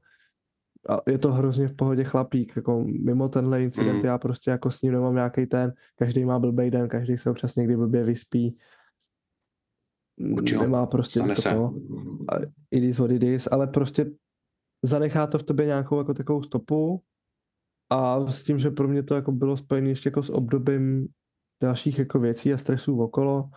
[0.90, 4.04] A je to hrozně v pohodě chlapík, jako mimo tenhle incident.
[4.04, 4.06] Mm.
[4.06, 7.56] já prostě jako s ním nemám nějaký ten, každý má blbej den, každý se občas
[7.56, 8.58] někdy blbě vyspí,
[10.18, 10.62] Učil.
[10.62, 11.74] nemá prostě to, to
[12.72, 14.12] it is what it is, ale prostě
[14.84, 17.02] zanechá to v tobě nějakou jako takovou stopu
[17.90, 21.08] a s tím, že pro mě to jako bylo spojené ještě jako s obdobím
[21.64, 23.50] dalších jako věcí a stresů okolo,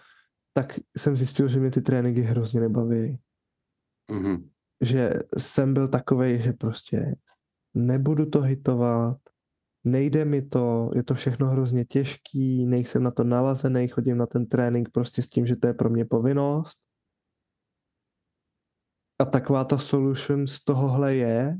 [0.52, 3.20] tak jsem zjistil, že mě ty tréninky hrozně nebaví.
[4.10, 4.48] Mm-hmm
[4.80, 7.16] že jsem byl takový, že prostě
[7.74, 9.16] nebudu to hitovat,
[9.84, 14.46] nejde mi to, je to všechno hrozně těžký, nejsem na to nalazený, chodím na ten
[14.46, 16.78] trénink prostě s tím, že to je pro mě povinnost.
[19.18, 21.58] A taková ta solution z tohohle je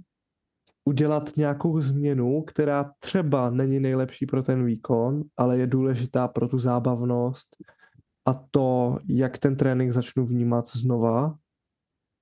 [0.89, 6.59] udělat nějakou změnu, která třeba není nejlepší pro ten výkon, ale je důležitá pro tu
[6.59, 7.57] zábavnost
[8.27, 11.39] a to, jak ten trénink začnu vnímat znova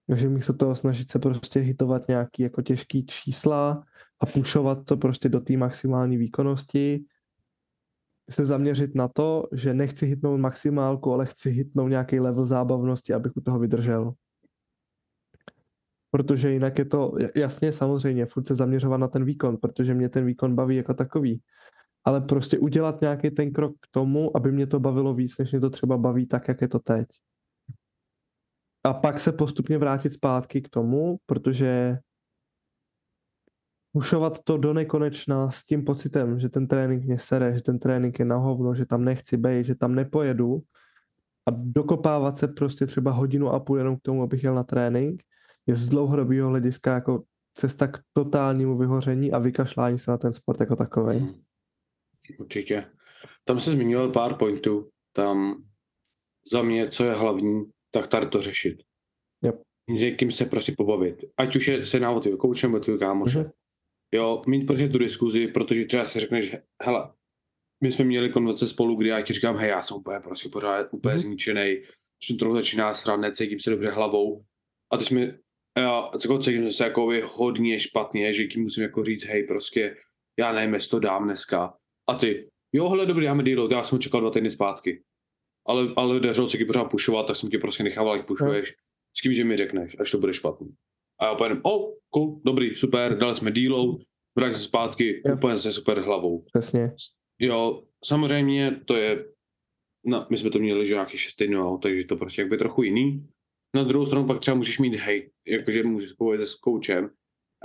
[0.07, 3.85] Takže místo toho snažit se prostě hitovat nějaký jako těžký čísla
[4.21, 7.05] a pušovat to prostě do té maximální výkonnosti,
[8.31, 13.37] se zaměřit na to, že nechci hitnout maximálku, ale chci hitnout nějaký level zábavnosti, abych
[13.37, 14.13] u toho vydržel.
[16.17, 20.27] Protože jinak je to, jasně, samozřejmě, furt se zaměřovat na ten výkon, protože mě ten
[20.27, 21.41] výkon baví jako takový.
[22.05, 25.61] Ale prostě udělat nějaký ten krok k tomu, aby mě to bavilo víc, než mě
[25.61, 27.07] to třeba baví tak, jak je to teď.
[28.85, 31.99] A pak se postupně vrátit zpátky k tomu, protože
[33.93, 38.19] pušovat to do nekonečna s tím pocitem, že ten trénink mě sere, že ten trénink
[38.19, 40.63] je na hovno, že tam nechci být, že tam nepojedu
[41.47, 45.23] a dokopávat se prostě třeba hodinu a půl jenom k tomu, abych jel na trénink,
[45.67, 47.23] je z dlouhodobého hlediska jako
[47.55, 51.19] cesta k totálnímu vyhoření a vykašlání se na ten sport jako takový.
[51.19, 51.35] Hmm.
[52.39, 52.85] Určitě.
[53.45, 54.91] Tam se zmiňoval pár pointů.
[55.13, 55.65] Tam
[56.53, 58.83] za mě, co je hlavní, tak tady to řešit.
[59.45, 59.63] Yep.
[59.91, 61.17] Někým se prostě pobavit.
[61.37, 63.39] Ať už je se návod tvýho kouče nebo tvýho kámoše.
[63.39, 63.53] Mm-hmm.
[64.15, 67.13] Jo, mít prostě tu diskuzi, protože třeba si řekneš, hele,
[67.83, 70.87] my jsme měli konverzace spolu, kdy já ti říkám, hej, já jsem úplně prostě pořád
[70.91, 71.19] úplně mm-hmm.
[71.19, 71.83] zničený,
[72.29, 74.45] že trochu začíná srát, necítím se dobře hlavou.
[74.93, 75.39] A teď mi,
[75.81, 79.97] já jako cítím se jako hodně špatně, že tím musím jako říct, hej, prostě,
[80.39, 81.75] já nevím, jestli to dám dneska.
[82.09, 85.03] A ty, jo, hele, dobrý, máme deal, já jsem čekal dva týdny zpátky.
[85.67, 88.75] Ale, ale dařilo se ti pořád pušovat, tak jsem tě prostě nechával, jak pušuješ,
[89.17, 90.69] s tím, že mi řekneš, až to bude špatný.
[91.21, 93.99] A já úplně, oh, cool, dobrý, super, dali jsme deal,
[94.39, 95.37] vrátím se zpátky, yep.
[95.37, 96.45] úplně se super hlavou.
[96.53, 96.93] Přesně.
[97.39, 99.25] Jo, samozřejmě to je,
[100.07, 103.29] no, my jsme to měli, že nějaký 6 týdnů, takže to prostě jakby trochu jiný.
[103.77, 107.11] Na druhou stranu pak třeba můžeš mít hej, jakože můžeš povědět s koučem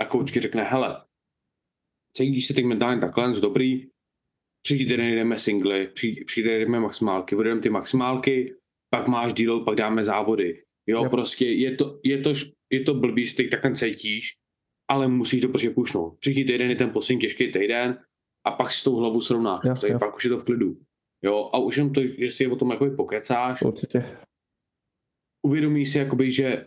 [0.00, 1.04] a koučky řekne, hele,
[2.16, 3.90] cítíš se teď mentálně takhle, dobrý,
[4.62, 8.54] příští týden jdeme singly, příští týden jdeme maximálky, budeme ty maximálky,
[8.90, 10.62] pak máš deal, pak dáme závody.
[10.86, 11.10] Jo, yep.
[11.10, 12.32] prostě je to, je to,
[12.72, 14.34] je to blbý, že ty takhle cítíš,
[14.90, 16.18] ale musíš to prostě pušnout.
[16.18, 17.98] Příští týden je ten poslední těžký týden
[18.46, 19.98] a pak si tou hlavu srovnáš, jo, jo.
[19.98, 20.76] pak už je to v klidu.
[21.24, 23.62] Jo, a už jenom to, že si o tom jako pokecáš.
[23.62, 24.04] Určitě.
[25.46, 26.66] Uvědomíš si, jakoby, že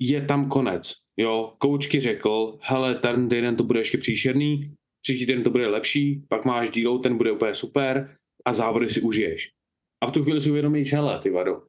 [0.00, 0.94] je tam konec.
[1.16, 6.26] Jo, koučky řekl, hele, ten týden to bude ještě příšerný, příští týden to bude lepší,
[6.28, 9.50] pak máš díl, ten bude úplně super a závody si užiješ.
[10.02, 11.62] A v tu chvíli si uvědomíš, hele, ty vado.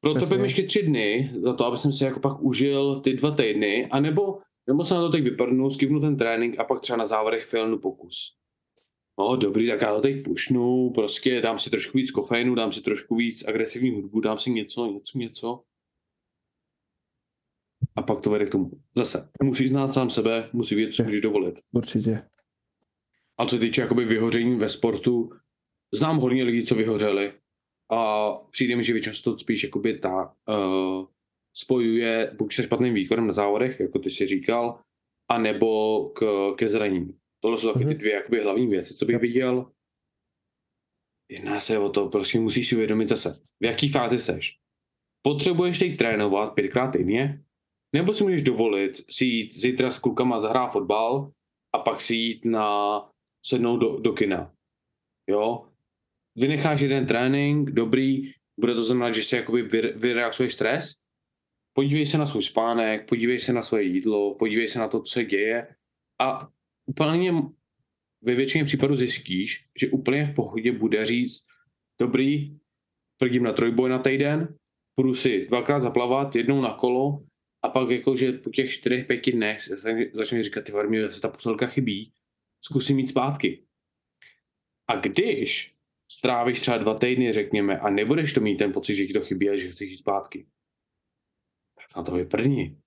[0.00, 3.30] Proto bym ještě tři dny, za to, aby jsem si jako pak užil ty dva
[3.30, 7.06] týdny, anebo nebo se na to teď vypadnu, skipnu ten trénink a pak třeba na
[7.06, 8.36] závodech filnu pokus.
[9.18, 12.80] No dobrý, tak já to teď pušnu, prostě dám si trošku víc kofeinu, dám si
[12.80, 15.62] trošku víc agresivní hudbu, dám si něco, něco, něco.
[17.96, 18.70] A pak to vede k tomu.
[18.96, 21.60] Zase, musíš znát sám sebe, musí vědět, co můžeš dovolit.
[21.72, 22.22] Určitě.
[23.38, 25.30] A co týče jakoby vyhoření ve sportu,
[25.94, 27.32] znám hodně lidí, co vyhořeli
[27.90, 31.06] a přijde mi, že většinou to spíš jakoby ta, uh,
[31.52, 34.80] spojuje buď se špatným výkonem na závodech, jako ty si říkal,
[35.28, 37.18] anebo k, ke zranění.
[37.44, 37.98] Tohle jsou taky ty mhm.
[37.98, 39.72] dvě jakoby, hlavní věci, co bych viděl.
[41.30, 44.58] Jedná se o to, prostě musíš si uvědomit zase, v jaký fázi seš.
[45.22, 47.44] Potřebuješ teď trénovat pětkrát týdně,
[47.94, 51.32] nebo si můžeš dovolit si jít zítra s klukama zahrát fotbal
[51.74, 53.00] a pak si jít na
[53.46, 54.54] sednout do, do kina.
[55.30, 55.68] Jo?
[56.36, 59.62] Vynecháš jeden trénink, dobrý, bude to znamenat, že si jakoby
[59.96, 60.94] vyreaxuješ stres,
[61.76, 65.12] podívej se na svůj spánek, podívej se na svoje jídlo, podívej se na to, co
[65.12, 65.76] se děje
[66.20, 66.54] a
[66.86, 67.32] úplně
[68.22, 71.46] ve většině případů zjistíš, že úplně v pohodě bude říct,
[72.00, 72.58] dobrý,
[73.18, 74.58] prdím na trojboj na týden,
[74.94, 77.26] půjdu si dvakrát zaplavat, jednou na kolo
[77.62, 79.58] a pak jakože po těch čtyřech, pěti dnech
[80.14, 82.12] začne říkat, ty varmě, se ta posilka chybí,
[82.64, 83.66] zkusím mít zpátky.
[84.88, 85.74] A když
[86.10, 89.50] strávíš třeba dva týdny, řekněme, a nebudeš to mít ten pocit, že ti to chybí
[89.50, 90.46] a že chceš jít zpátky,
[91.96, 92.78] na to vyprdni.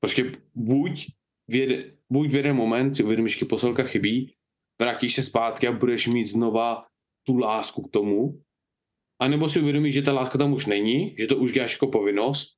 [0.00, 1.06] Prostě buď
[2.12, 4.34] buď v jeden moment si uvědomíš, že posilka chybí,
[4.80, 6.86] vrátíš se zpátky a budeš mít znova
[7.26, 8.42] tu lásku k tomu,
[9.20, 12.56] anebo si uvědomíš, že ta láska tam už není, že to už děláš jako povinnost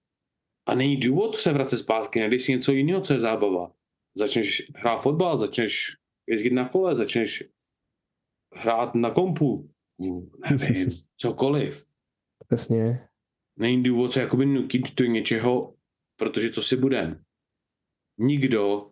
[0.67, 3.73] a není důvod se vracet zpátky, nejdeš si něco jiného, co je zábava.
[4.17, 7.45] Začneš hrát fotbal, začneš jezdit na kole, začneš
[8.55, 9.71] hrát na kompu,
[10.41, 11.87] nevím, cokoliv.
[12.47, 13.09] Přesně
[13.59, 15.77] není důvod se jakoby nutit do něčeho,
[16.17, 17.25] protože co si bude.
[18.19, 18.91] Nikdo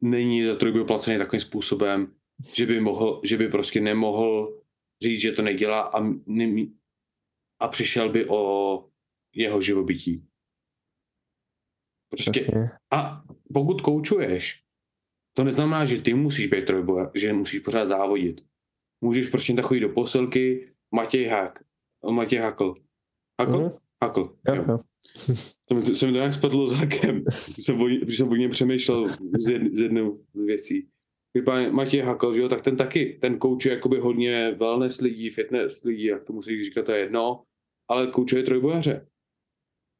[0.00, 2.14] není za trojku placený takovým způsobem,
[2.54, 4.60] že by, mohl, že by prostě nemohl
[5.02, 6.66] říct, že to nedělá a, ne,
[7.60, 8.84] a přišel by o
[9.34, 10.26] jeho živobytí.
[12.10, 12.46] Prostě,
[12.92, 14.64] a pokud koučuješ,
[15.36, 18.44] to neznamená, že ty musíš být trojboja, že musíš pořád závodit.
[19.04, 21.64] Můžeš prostě tak chodit do posilky, Matěj Hák,
[22.10, 22.74] Matěj Hakl,
[23.40, 23.58] Hakl?
[23.58, 23.70] Mm.
[24.02, 24.36] Hakl.
[24.48, 24.80] Jo, jo.
[25.16, 29.08] Jsem, jsem to nějak spadlo zákem, jsem o, když jsem o něm přemýšlel
[29.38, 30.88] z, jed, z jednou z věcí.
[31.44, 35.84] Pan Matěj Hakl, že jo, tak ten taky, ten kouče jakoby hodně wellness lidí, fitness
[35.84, 37.42] lidí, jak to musí říkat, to je jedno,
[37.88, 39.06] ale koučuje trojbojaře.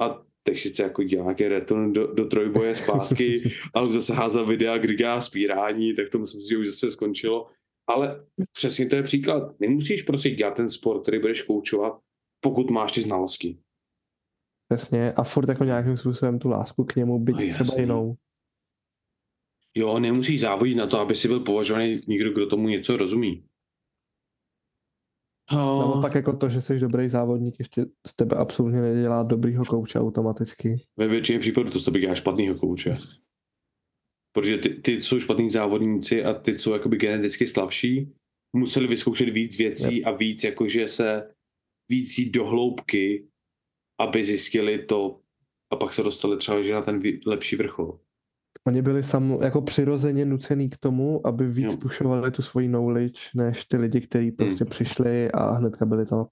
[0.03, 4.79] A teď sice jako dělá nějaký return do, do trojboje zpátky, ale zase házá videa,
[4.79, 7.47] kdy dělá spírání, tak to myslím si, že už zase skončilo.
[7.87, 9.61] Ale přesně to je příklad.
[9.61, 12.01] Nemusíš prostě dělat ten sport, který budeš koučovat,
[12.41, 13.59] pokud máš ty znalosti.
[14.75, 15.13] Přesně.
[15.13, 18.17] A furt jako nějakým způsobem tu lásku k němu, byť no, třeba jinou.
[19.75, 23.45] Jo, nemusíš závodit na to, aby si byl považovaný někdo, kdo tomu něco rozumí.
[25.53, 25.81] Oh.
[25.81, 29.99] Nebo pak jako to, že jsi dobrý závodník, ještě z tebe absolutně nedělá dobrýho kouče
[29.99, 30.87] automaticky.
[30.97, 32.93] Ve většině případů to z tebe dělá špatnýho kouče.
[34.33, 38.13] Protože ty, ty jsou špatní závodníci a ty jsou jakoby geneticky slabší,
[38.57, 40.07] museli vyzkoušet víc věcí yep.
[40.07, 41.35] a víc jakože se
[41.91, 43.30] víc jít do hloubky,
[44.01, 45.21] aby zjistili to
[45.73, 47.99] a pak se dostali třeba že na ten lepší vrchol.
[48.67, 51.77] Oni byli sam, jako přirozeně nucený k tomu, aby víc jo.
[51.77, 54.71] pušovali tu svoji knowledge, než ty lidi, kteří prostě hmm.
[54.71, 56.29] přišli a hnedka byli top.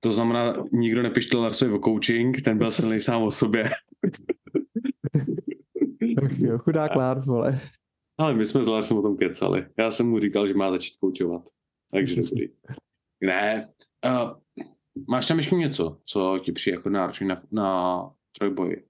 [0.00, 3.70] To znamená, nikdo nepištěl Larsovi o coaching, ten byl silný sám o sobě.
[6.38, 7.60] jo, chudák Lars, vole.
[8.18, 9.66] Ale my jsme s Larsem o tom kecali.
[9.78, 11.42] Já jsem mu říkal, že má začít koučovat.
[11.92, 12.48] Takže dobrý.
[13.20, 13.72] Ne.
[14.06, 14.43] Uh,
[15.08, 18.86] máš tam ještě něco, co ti přijde jako náročný na, na trojboji?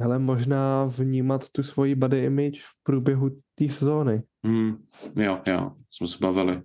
[0.00, 4.22] Hele, možná vnímat tu svoji body image v průběhu té sezóny.
[4.44, 6.62] Hmm, jo, jo, jsme se bavili.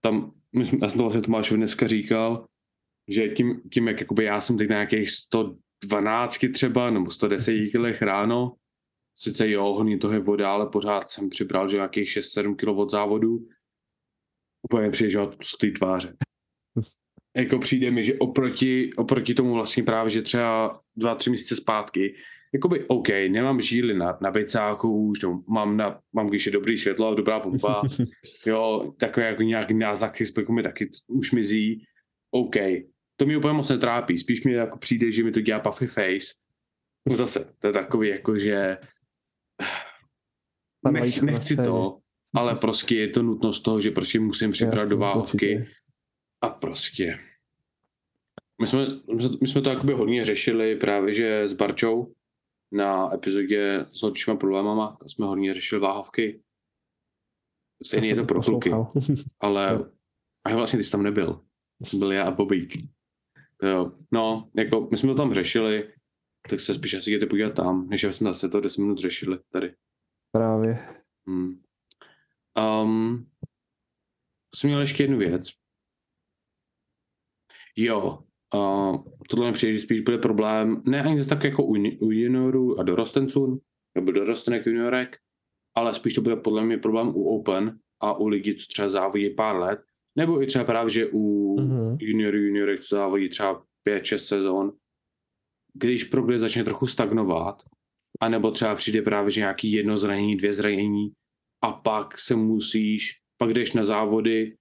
[0.00, 2.46] Tam, my já jsem to vlastně Tomášovi dneska říkal,
[3.08, 8.02] že tím, tím jak jakoby já jsem teď na nějakých 112 třeba, nebo 110 kg
[8.02, 8.56] ráno,
[9.16, 12.90] sice jo, hodně toho je voda, ale pořád jsem přibral, že nějakých 6-7 kg od
[12.90, 13.46] závodu,
[14.62, 16.16] úplně přijde, z té tváře
[17.36, 22.14] jako přijde mi, že oproti, oproti tomu vlastně právě, že třeba dva, tři měsíce zpátky,
[22.52, 26.78] jakoby OK, nemám žíly na, na bejcáku už, no, mám, na, mám když je dobrý
[26.78, 27.82] světlo, dobrá pumpa,
[28.46, 31.84] jo, takové jako nějaký náznaky, jako mi taky už mizí,
[32.30, 32.56] OK,
[33.16, 36.34] to mi úplně moc netrápí, spíš mi jako přijde, že mi to dělá puffy face,
[37.08, 38.76] no zase, to je takový jako, že
[40.90, 41.98] nech, nechci to,
[42.34, 45.66] ale prostě je to nutnost toho, že prostě musím připravit do váhovky,
[46.40, 47.18] a prostě
[48.60, 48.86] my jsme,
[49.40, 52.14] my jsme to jakoby hodně řešili právě, že s Barčou
[52.72, 56.42] na epizodě s horšíma problémama, tam jsme hodně řešili váhovky.
[57.86, 58.70] Stejně je to pro kluky,
[59.40, 59.90] ale
[60.44, 61.40] a vlastně ty jsi tam nebyl.
[61.98, 62.72] Byl já a Bobík.
[63.62, 63.92] Jo.
[64.10, 65.92] No, jako my jsme to tam řešili,
[66.50, 69.74] tak se spíš asi jděte podívat tam, než jsme zase to 10 minut řešili tady.
[70.32, 70.78] Právě.
[71.26, 71.62] Hmm.
[72.82, 73.26] Um,
[74.54, 75.59] jsem měl ještě jednu věc.
[77.76, 78.18] Jo,
[78.54, 82.80] uh, tohle mi přijde, že spíš bude problém, ne ani tak jako u, u juniorů
[82.80, 83.60] a dorostenců,
[83.94, 85.16] nebo dorostenek juniorek,
[85.76, 89.30] ale spíš to bude podle mě problém u Open a u lidí, co třeba závodí
[89.30, 89.80] pár let,
[90.18, 91.96] nebo i třeba právě, že u mm-hmm.
[92.00, 94.72] juniorů, juniorek, co závodí třeba 5-6 sezon,
[95.74, 97.62] když progres začne trochu stagnovat,
[98.20, 101.12] anebo třeba přijde právě, že nějaký jedno zranění, dvě zranění
[101.64, 104.56] a pak se musíš, pak jdeš na závody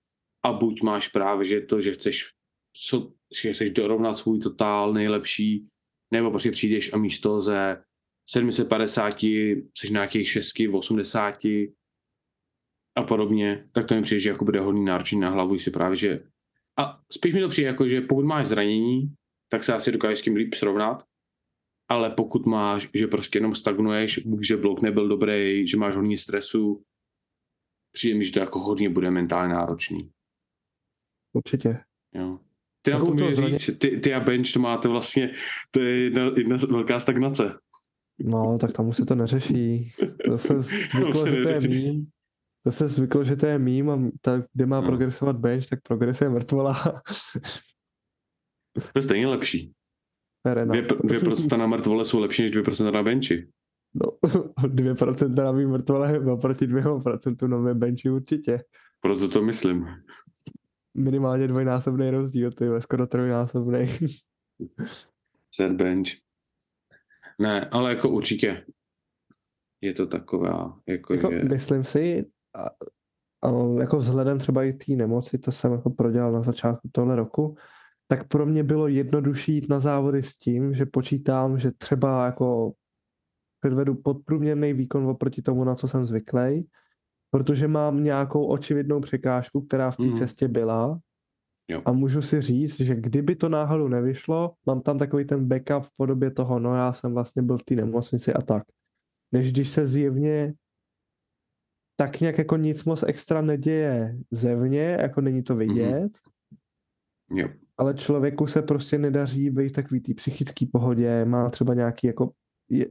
[0.45, 2.31] a buď máš právě, že to, že chceš
[2.73, 5.67] co, že chceš dorovnat svůj totál nejlepší,
[6.13, 7.83] nebo prostě přijdeš a místo ze
[8.29, 11.39] 750 jsi na nějakých 6, 80
[12.95, 15.97] a podobně, tak to mi přijde, že jako bude hodný náročný na hlavu, si právě,
[15.97, 16.23] že
[16.79, 19.15] a spíš mi to přijde jako, že pokud máš zranění,
[19.51, 21.03] tak se asi dokážeš s tím líp srovnat,
[21.89, 26.83] ale pokud máš, že prostě jenom stagnuješ, že blok nebyl dobrý, že máš hodně stresu,
[27.91, 30.11] přijde mi, že to jako hodně bude mentálně náročný.
[31.33, 31.83] Určitě.
[32.13, 32.39] Jo.
[32.89, 35.31] Ty nám to můžeš říct, ty, ty a bench to máte vlastně,
[35.71, 37.53] to je jedna, jedna velká stagnace.
[38.19, 39.91] No, tak tam se to neřeší.
[40.25, 42.07] To se zvyklo, že to je mím.
[42.65, 44.85] To se zvyklo, že to je mím a tak, kde má no.
[44.85, 47.01] progresovat bench, tak progresuje mrtvola.
[48.73, 49.73] To je stejně lepší.
[50.65, 53.47] Dvě, dvě procenta na mrtvole jsou lepší než 2% na benchi.
[53.93, 54.29] No,
[54.61, 58.63] 2% na mým mrtvole oproti 2% na mém benchi určitě.
[59.01, 59.85] Proto to myslím
[60.99, 63.87] minimálně dvojnásobný rozdíl, ty skoro trojnásobný.
[65.55, 66.07] Set bench.
[67.39, 68.65] Ne, ale jako určitě
[69.81, 71.43] je to taková, jako, jako že...
[71.43, 72.65] Myslím si, a,
[73.47, 77.55] a jako vzhledem třeba i té nemoci, to jsem jako prodělal na začátku tohle roku,
[78.07, 82.73] tak pro mě bylo jednodušší jít na závody s tím, že počítám, že třeba jako
[83.59, 86.67] předvedu podprůměrný výkon oproti tomu, na co jsem zvyklý,
[87.31, 90.15] protože mám nějakou očividnou překážku, která v té mm.
[90.15, 90.99] cestě byla
[91.71, 91.81] Jo.
[91.85, 95.95] A můžu si říct, že kdyby to náhodou nevyšlo, mám tam takový ten backup v
[95.97, 98.63] podobě toho, no já jsem vlastně byl v té nemocnici a tak.
[99.31, 100.53] Než když se zjevně
[101.95, 106.11] tak nějak jako nic moc extra neděje zevně, jako není to vidět,
[107.31, 107.47] Jo.
[107.77, 112.31] ale člověku se prostě nedaří být v takový té psychické pohodě, má třeba nějaký jako
[112.69, 112.85] je,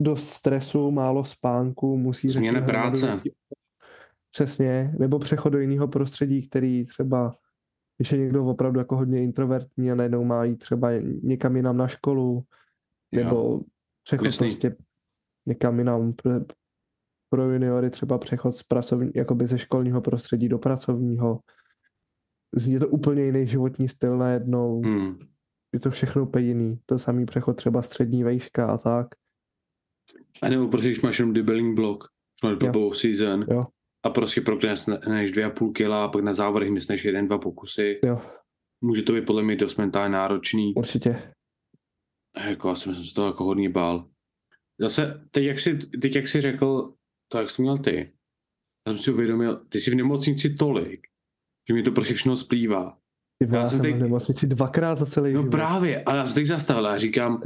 [0.00, 3.06] dost stresu, málo spánku, musí řešit Změna práce.
[3.06, 3.32] věcí.
[4.30, 7.36] Přesně, nebo přechod do jiného prostředí, který třeba,
[7.96, 10.90] když je někdo opravdu jako hodně introvertní a najednou má jít třeba
[11.22, 12.44] někam jinam na školu,
[13.14, 13.60] nebo
[14.04, 14.46] přechod Jasný.
[14.50, 14.76] prostě
[15.46, 16.32] někam jinam pro,
[17.28, 21.40] pro juniory třeba přechod z pracovní, jakoby ze školního prostředí do pracovního.
[22.68, 25.18] Je to úplně jiný životní styl najednou, Hmm.
[25.72, 26.80] je to všechno úplně jiný.
[26.86, 29.08] To samý přechod třeba střední vejška a tak.
[30.42, 32.04] A nebo prostě, když máš jenom debuilding blok,
[32.44, 33.62] máš blbou season Jo.
[34.02, 38.00] A prostě prokneš dvě a půl kila a pak na závodech myslíš jeden, dva pokusy,
[38.04, 38.22] Jo,
[38.84, 40.74] může to být podle mě dost mentálně náročný.
[40.74, 41.22] určitě.
[42.48, 44.08] Jako, já jsem se toho jako hodně bál.
[44.80, 46.94] Zase, teď jak jsi, teď jak jsi řekl,
[47.32, 48.12] to jak jsi měl ty,
[48.88, 51.00] já jsem si uvědomil, ty jsi v nemocnici tolik,
[51.68, 52.98] že mi to prostě všechno splývá.
[53.38, 55.50] Ty Já já jsem teď- v nemocnici dvakrát za celý No život.
[55.50, 57.42] právě, ale já jsem teď zastavil a říkám,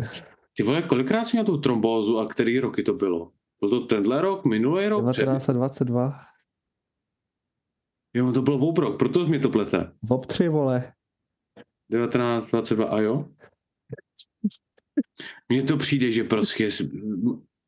[0.56, 3.32] ty vole, kolikrát jsi měl tu trombózu a který roky to bylo?
[3.60, 5.10] Byl to tenhle rok, minulý rok?
[5.10, 5.24] Před...
[5.24, 6.14] 1922.
[8.14, 9.92] Jo, to byl obrok, proto mi to plete.
[10.02, 10.92] Vob 3, vole.
[11.90, 13.28] 19, 22 a jo?
[15.48, 16.68] Mně to přijde, že prostě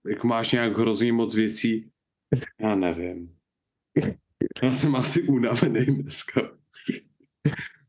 [0.09, 1.91] jak máš nějak hrozně moc věcí,
[2.61, 3.37] já nevím.
[4.63, 6.41] Já jsem asi unavený dneska.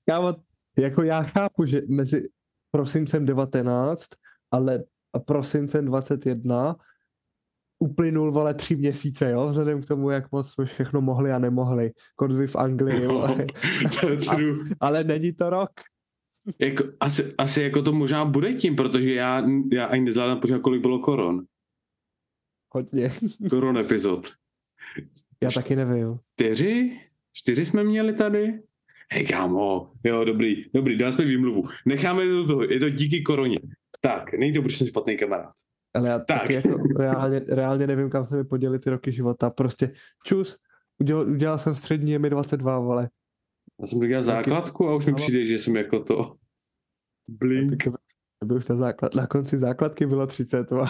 [0.09, 0.35] Kámo,
[0.77, 2.23] jako já chápu, že mezi
[2.71, 4.09] prosincem 19
[4.51, 4.83] ale
[5.13, 6.75] a prosincem 21
[7.79, 11.91] uplynul, vole, tři měsíce, jo, vzhledem k tomu, jak moc jsme všechno mohli a nemohli.
[12.15, 13.07] Kodvy v Anglii.
[14.01, 15.69] To je třu- ale není to rok.
[16.59, 20.81] jako, asi, asi jako to možná bude tím, protože já, já ani nezvládám pořád, kolik
[20.81, 21.45] bylo koron.
[22.73, 23.11] Hodně.
[23.49, 24.27] Koron epizod.
[25.43, 26.17] Já taky nevím.
[26.33, 26.99] Čtyři?
[27.33, 28.59] Čtyři jsme měli tady?
[29.11, 31.63] Hej, kámo, jo, dobrý, dobrý, dá jsme výmluvu.
[31.85, 33.59] Necháme to toho, je to díky koroně.
[34.01, 35.53] Tak, není to, protože jsem špatný kamarád.
[35.93, 36.41] Ale já Tak.
[36.41, 39.49] taky jako reálně, reálně nevím, kam se mi poděli ty roky života.
[39.49, 39.91] Prostě
[40.25, 40.57] čus,
[40.99, 43.09] udělal, udělal jsem střední, je mi 22, vole.
[43.81, 45.17] Já jsem udělal základku a už mi Ano.
[45.17, 46.35] přijde, že jsem jako to
[47.27, 47.83] blink.
[48.47, 50.87] To už na, základ, na konci základky bylo 30, vole.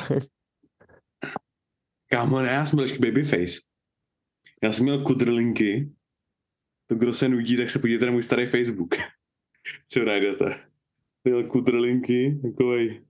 [2.09, 3.59] Kámo, ne, já jsem byl ještě babyface.
[4.63, 5.91] Já jsem měl kudrlinky.
[6.89, 8.95] To, kdo se nudí, tak se podívejte na můj starý Facebook.
[9.87, 10.55] Co najdete.
[11.23, 13.05] Měl kudrlinky, takovej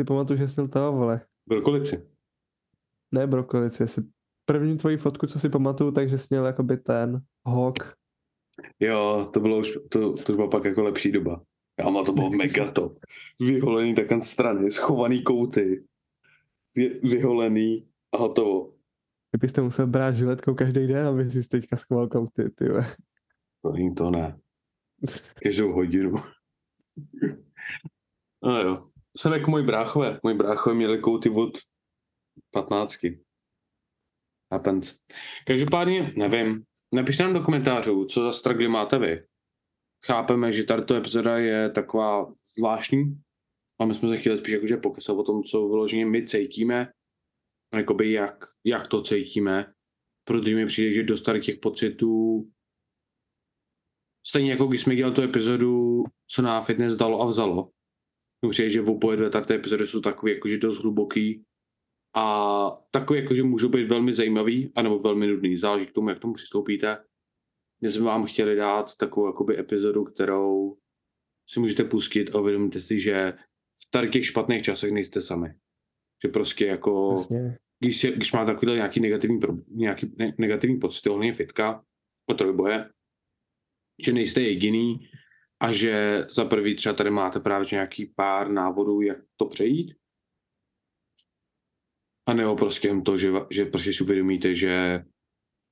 [0.00, 1.20] Si pamatuju, že jsi měl toho, vole.
[1.46, 2.08] brokolici.
[3.14, 4.02] Ne brokolici, jestli
[4.44, 7.74] první tvoji fotku, co si pamatuju, takže jsi měl jakoby ten hok.
[8.80, 11.42] Jo, to bylo už, to, to už byla pak jako lepší doba.
[11.76, 12.98] Kámo, to bylo mega top.
[13.40, 15.84] Vyholený takhle strany, schovaný kouty.
[16.76, 18.72] Vy- Vyholený a hotovo.
[19.30, 22.64] Kdybyste musel brát žiletkou každý den, aby si teďka schoval kouty, ty.
[23.64, 24.38] No jim to ne.
[25.42, 26.10] Každou hodinu.
[28.44, 28.88] No jo.
[29.16, 30.20] Jsem jako můj bráchové.
[30.22, 31.58] Můj bráchové měli kouty od
[32.50, 32.96] 15.
[34.52, 34.96] Happens.
[35.46, 36.64] Každopádně, nevím.
[36.94, 39.26] Napište nám do komentářů, co za stragly máte vy.
[40.06, 43.22] Chápeme, že tato epizoda je taková zvláštní
[43.80, 46.92] a my jsme se chtěli spíš jakože pokysat o tom, co vyloženě my cítíme,
[47.74, 49.72] jakoby jak, jak to cítíme,
[50.24, 52.48] protože mi přijde, že dostat těch pocitů
[54.26, 57.70] Stejně jako když jsme dělali tu epizodu, co na fitness dalo a vzalo.
[58.50, 61.44] Přijde, že oboje dvě tady epizody jsou takové jakože dost hluboký
[62.16, 65.58] a takové jakože můžou být velmi zajímavý anebo velmi nudný.
[65.58, 67.04] Záleží k tomu, jak k tomu přistoupíte.
[67.82, 70.76] My jsme vám chtěli dát takovou jakoby epizodu, kterou
[71.50, 73.32] si můžete pustit a uvědomíte si, že
[73.80, 75.54] v tady těch špatných časech nejste sami.
[76.22, 77.58] Že prostě jako Jasně.
[77.80, 81.84] když, si, když má takový nějaký negativní, pro- nějaký ne, negativní pocity ohledně fitka
[82.30, 82.90] a trojboje,
[84.04, 85.08] že nejste jediný
[85.62, 89.94] a že za prvý třeba tady máte právě nějaký pár návodů, jak to přejít.
[92.28, 95.04] A nebo prostě jen to, že, že prostě si uvědomíte, že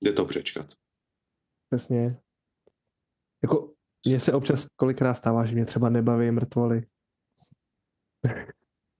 [0.04, 0.74] jde to přečkat.
[1.70, 2.20] Přesně.
[3.42, 3.74] Jako,
[4.06, 6.86] mně se občas kolikrát stává, že mě třeba nebaví mrtvoly.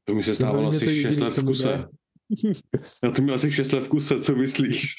[0.05, 1.89] To mi se stávalo asi 6 jediný, let v kuse.
[3.03, 4.95] Já to měl asi 6 let v kuse, co myslíš?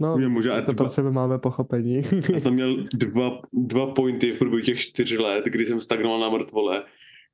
[0.00, 2.02] No, Mě možná to dva, pro sebe máme pochopení.
[2.32, 6.28] Já jsem měl dva, dva pointy v průběhu těch čtyř let, kdy jsem stagnoval na
[6.28, 6.84] mrtvole,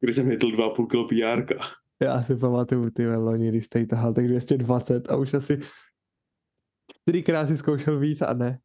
[0.01, 1.55] kdy jsem hitl 2,5 kilo PR.
[2.03, 5.59] Já si pamatuju ty loni, když jste tahal tak 220 a už asi
[7.01, 8.59] čtyřikrát si zkoušel víc a ne.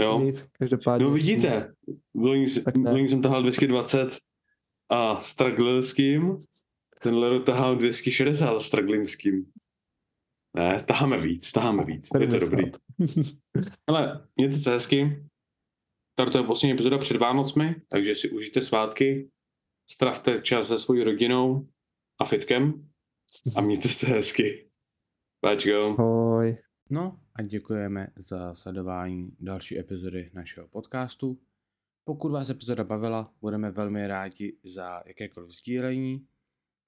[0.00, 0.20] Jo?
[0.20, 1.06] Nic, každopádně.
[1.06, 1.72] No vidíte,
[2.14, 2.46] loni,
[2.84, 4.18] loni jsem tahal 220
[4.90, 6.38] a strugglil s kým,
[7.02, 9.46] tenhle rok tahal 260 a strugglím s kým.
[10.56, 12.50] Ne, taháme víc, taháme víc, je to 70.
[12.50, 12.72] dobrý.
[13.86, 15.26] Ale mějte se hezky.
[16.14, 19.30] Tady to je poslední epizoda před Vánocmi, takže si užijte svátky,
[19.90, 21.68] stravte čas se svojí rodinou
[22.20, 22.90] a fitkem
[23.56, 24.70] a mějte se hezky.
[25.44, 25.96] Let's go.
[25.98, 26.58] Ahoj.
[26.90, 31.38] No a děkujeme za sledování další epizody našeho podcastu.
[32.04, 36.26] Pokud vás epizoda bavila, budeme velmi rádi za jakékoliv sdílení.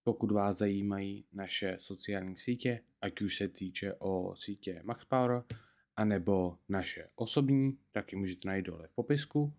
[0.09, 5.43] Pokud vás zajímají naše sociální sítě, ať už se týče o sítě MaxPower,
[5.97, 9.55] anebo naše osobní, tak ji můžete najít dole v popisku.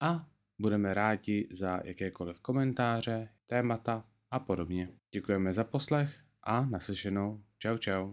[0.00, 0.28] A
[0.58, 4.88] budeme rádi za jakékoliv komentáře, témata a podobně.
[5.14, 7.42] Děkujeme za poslech a naslyšenou.
[7.58, 8.08] Čau čau.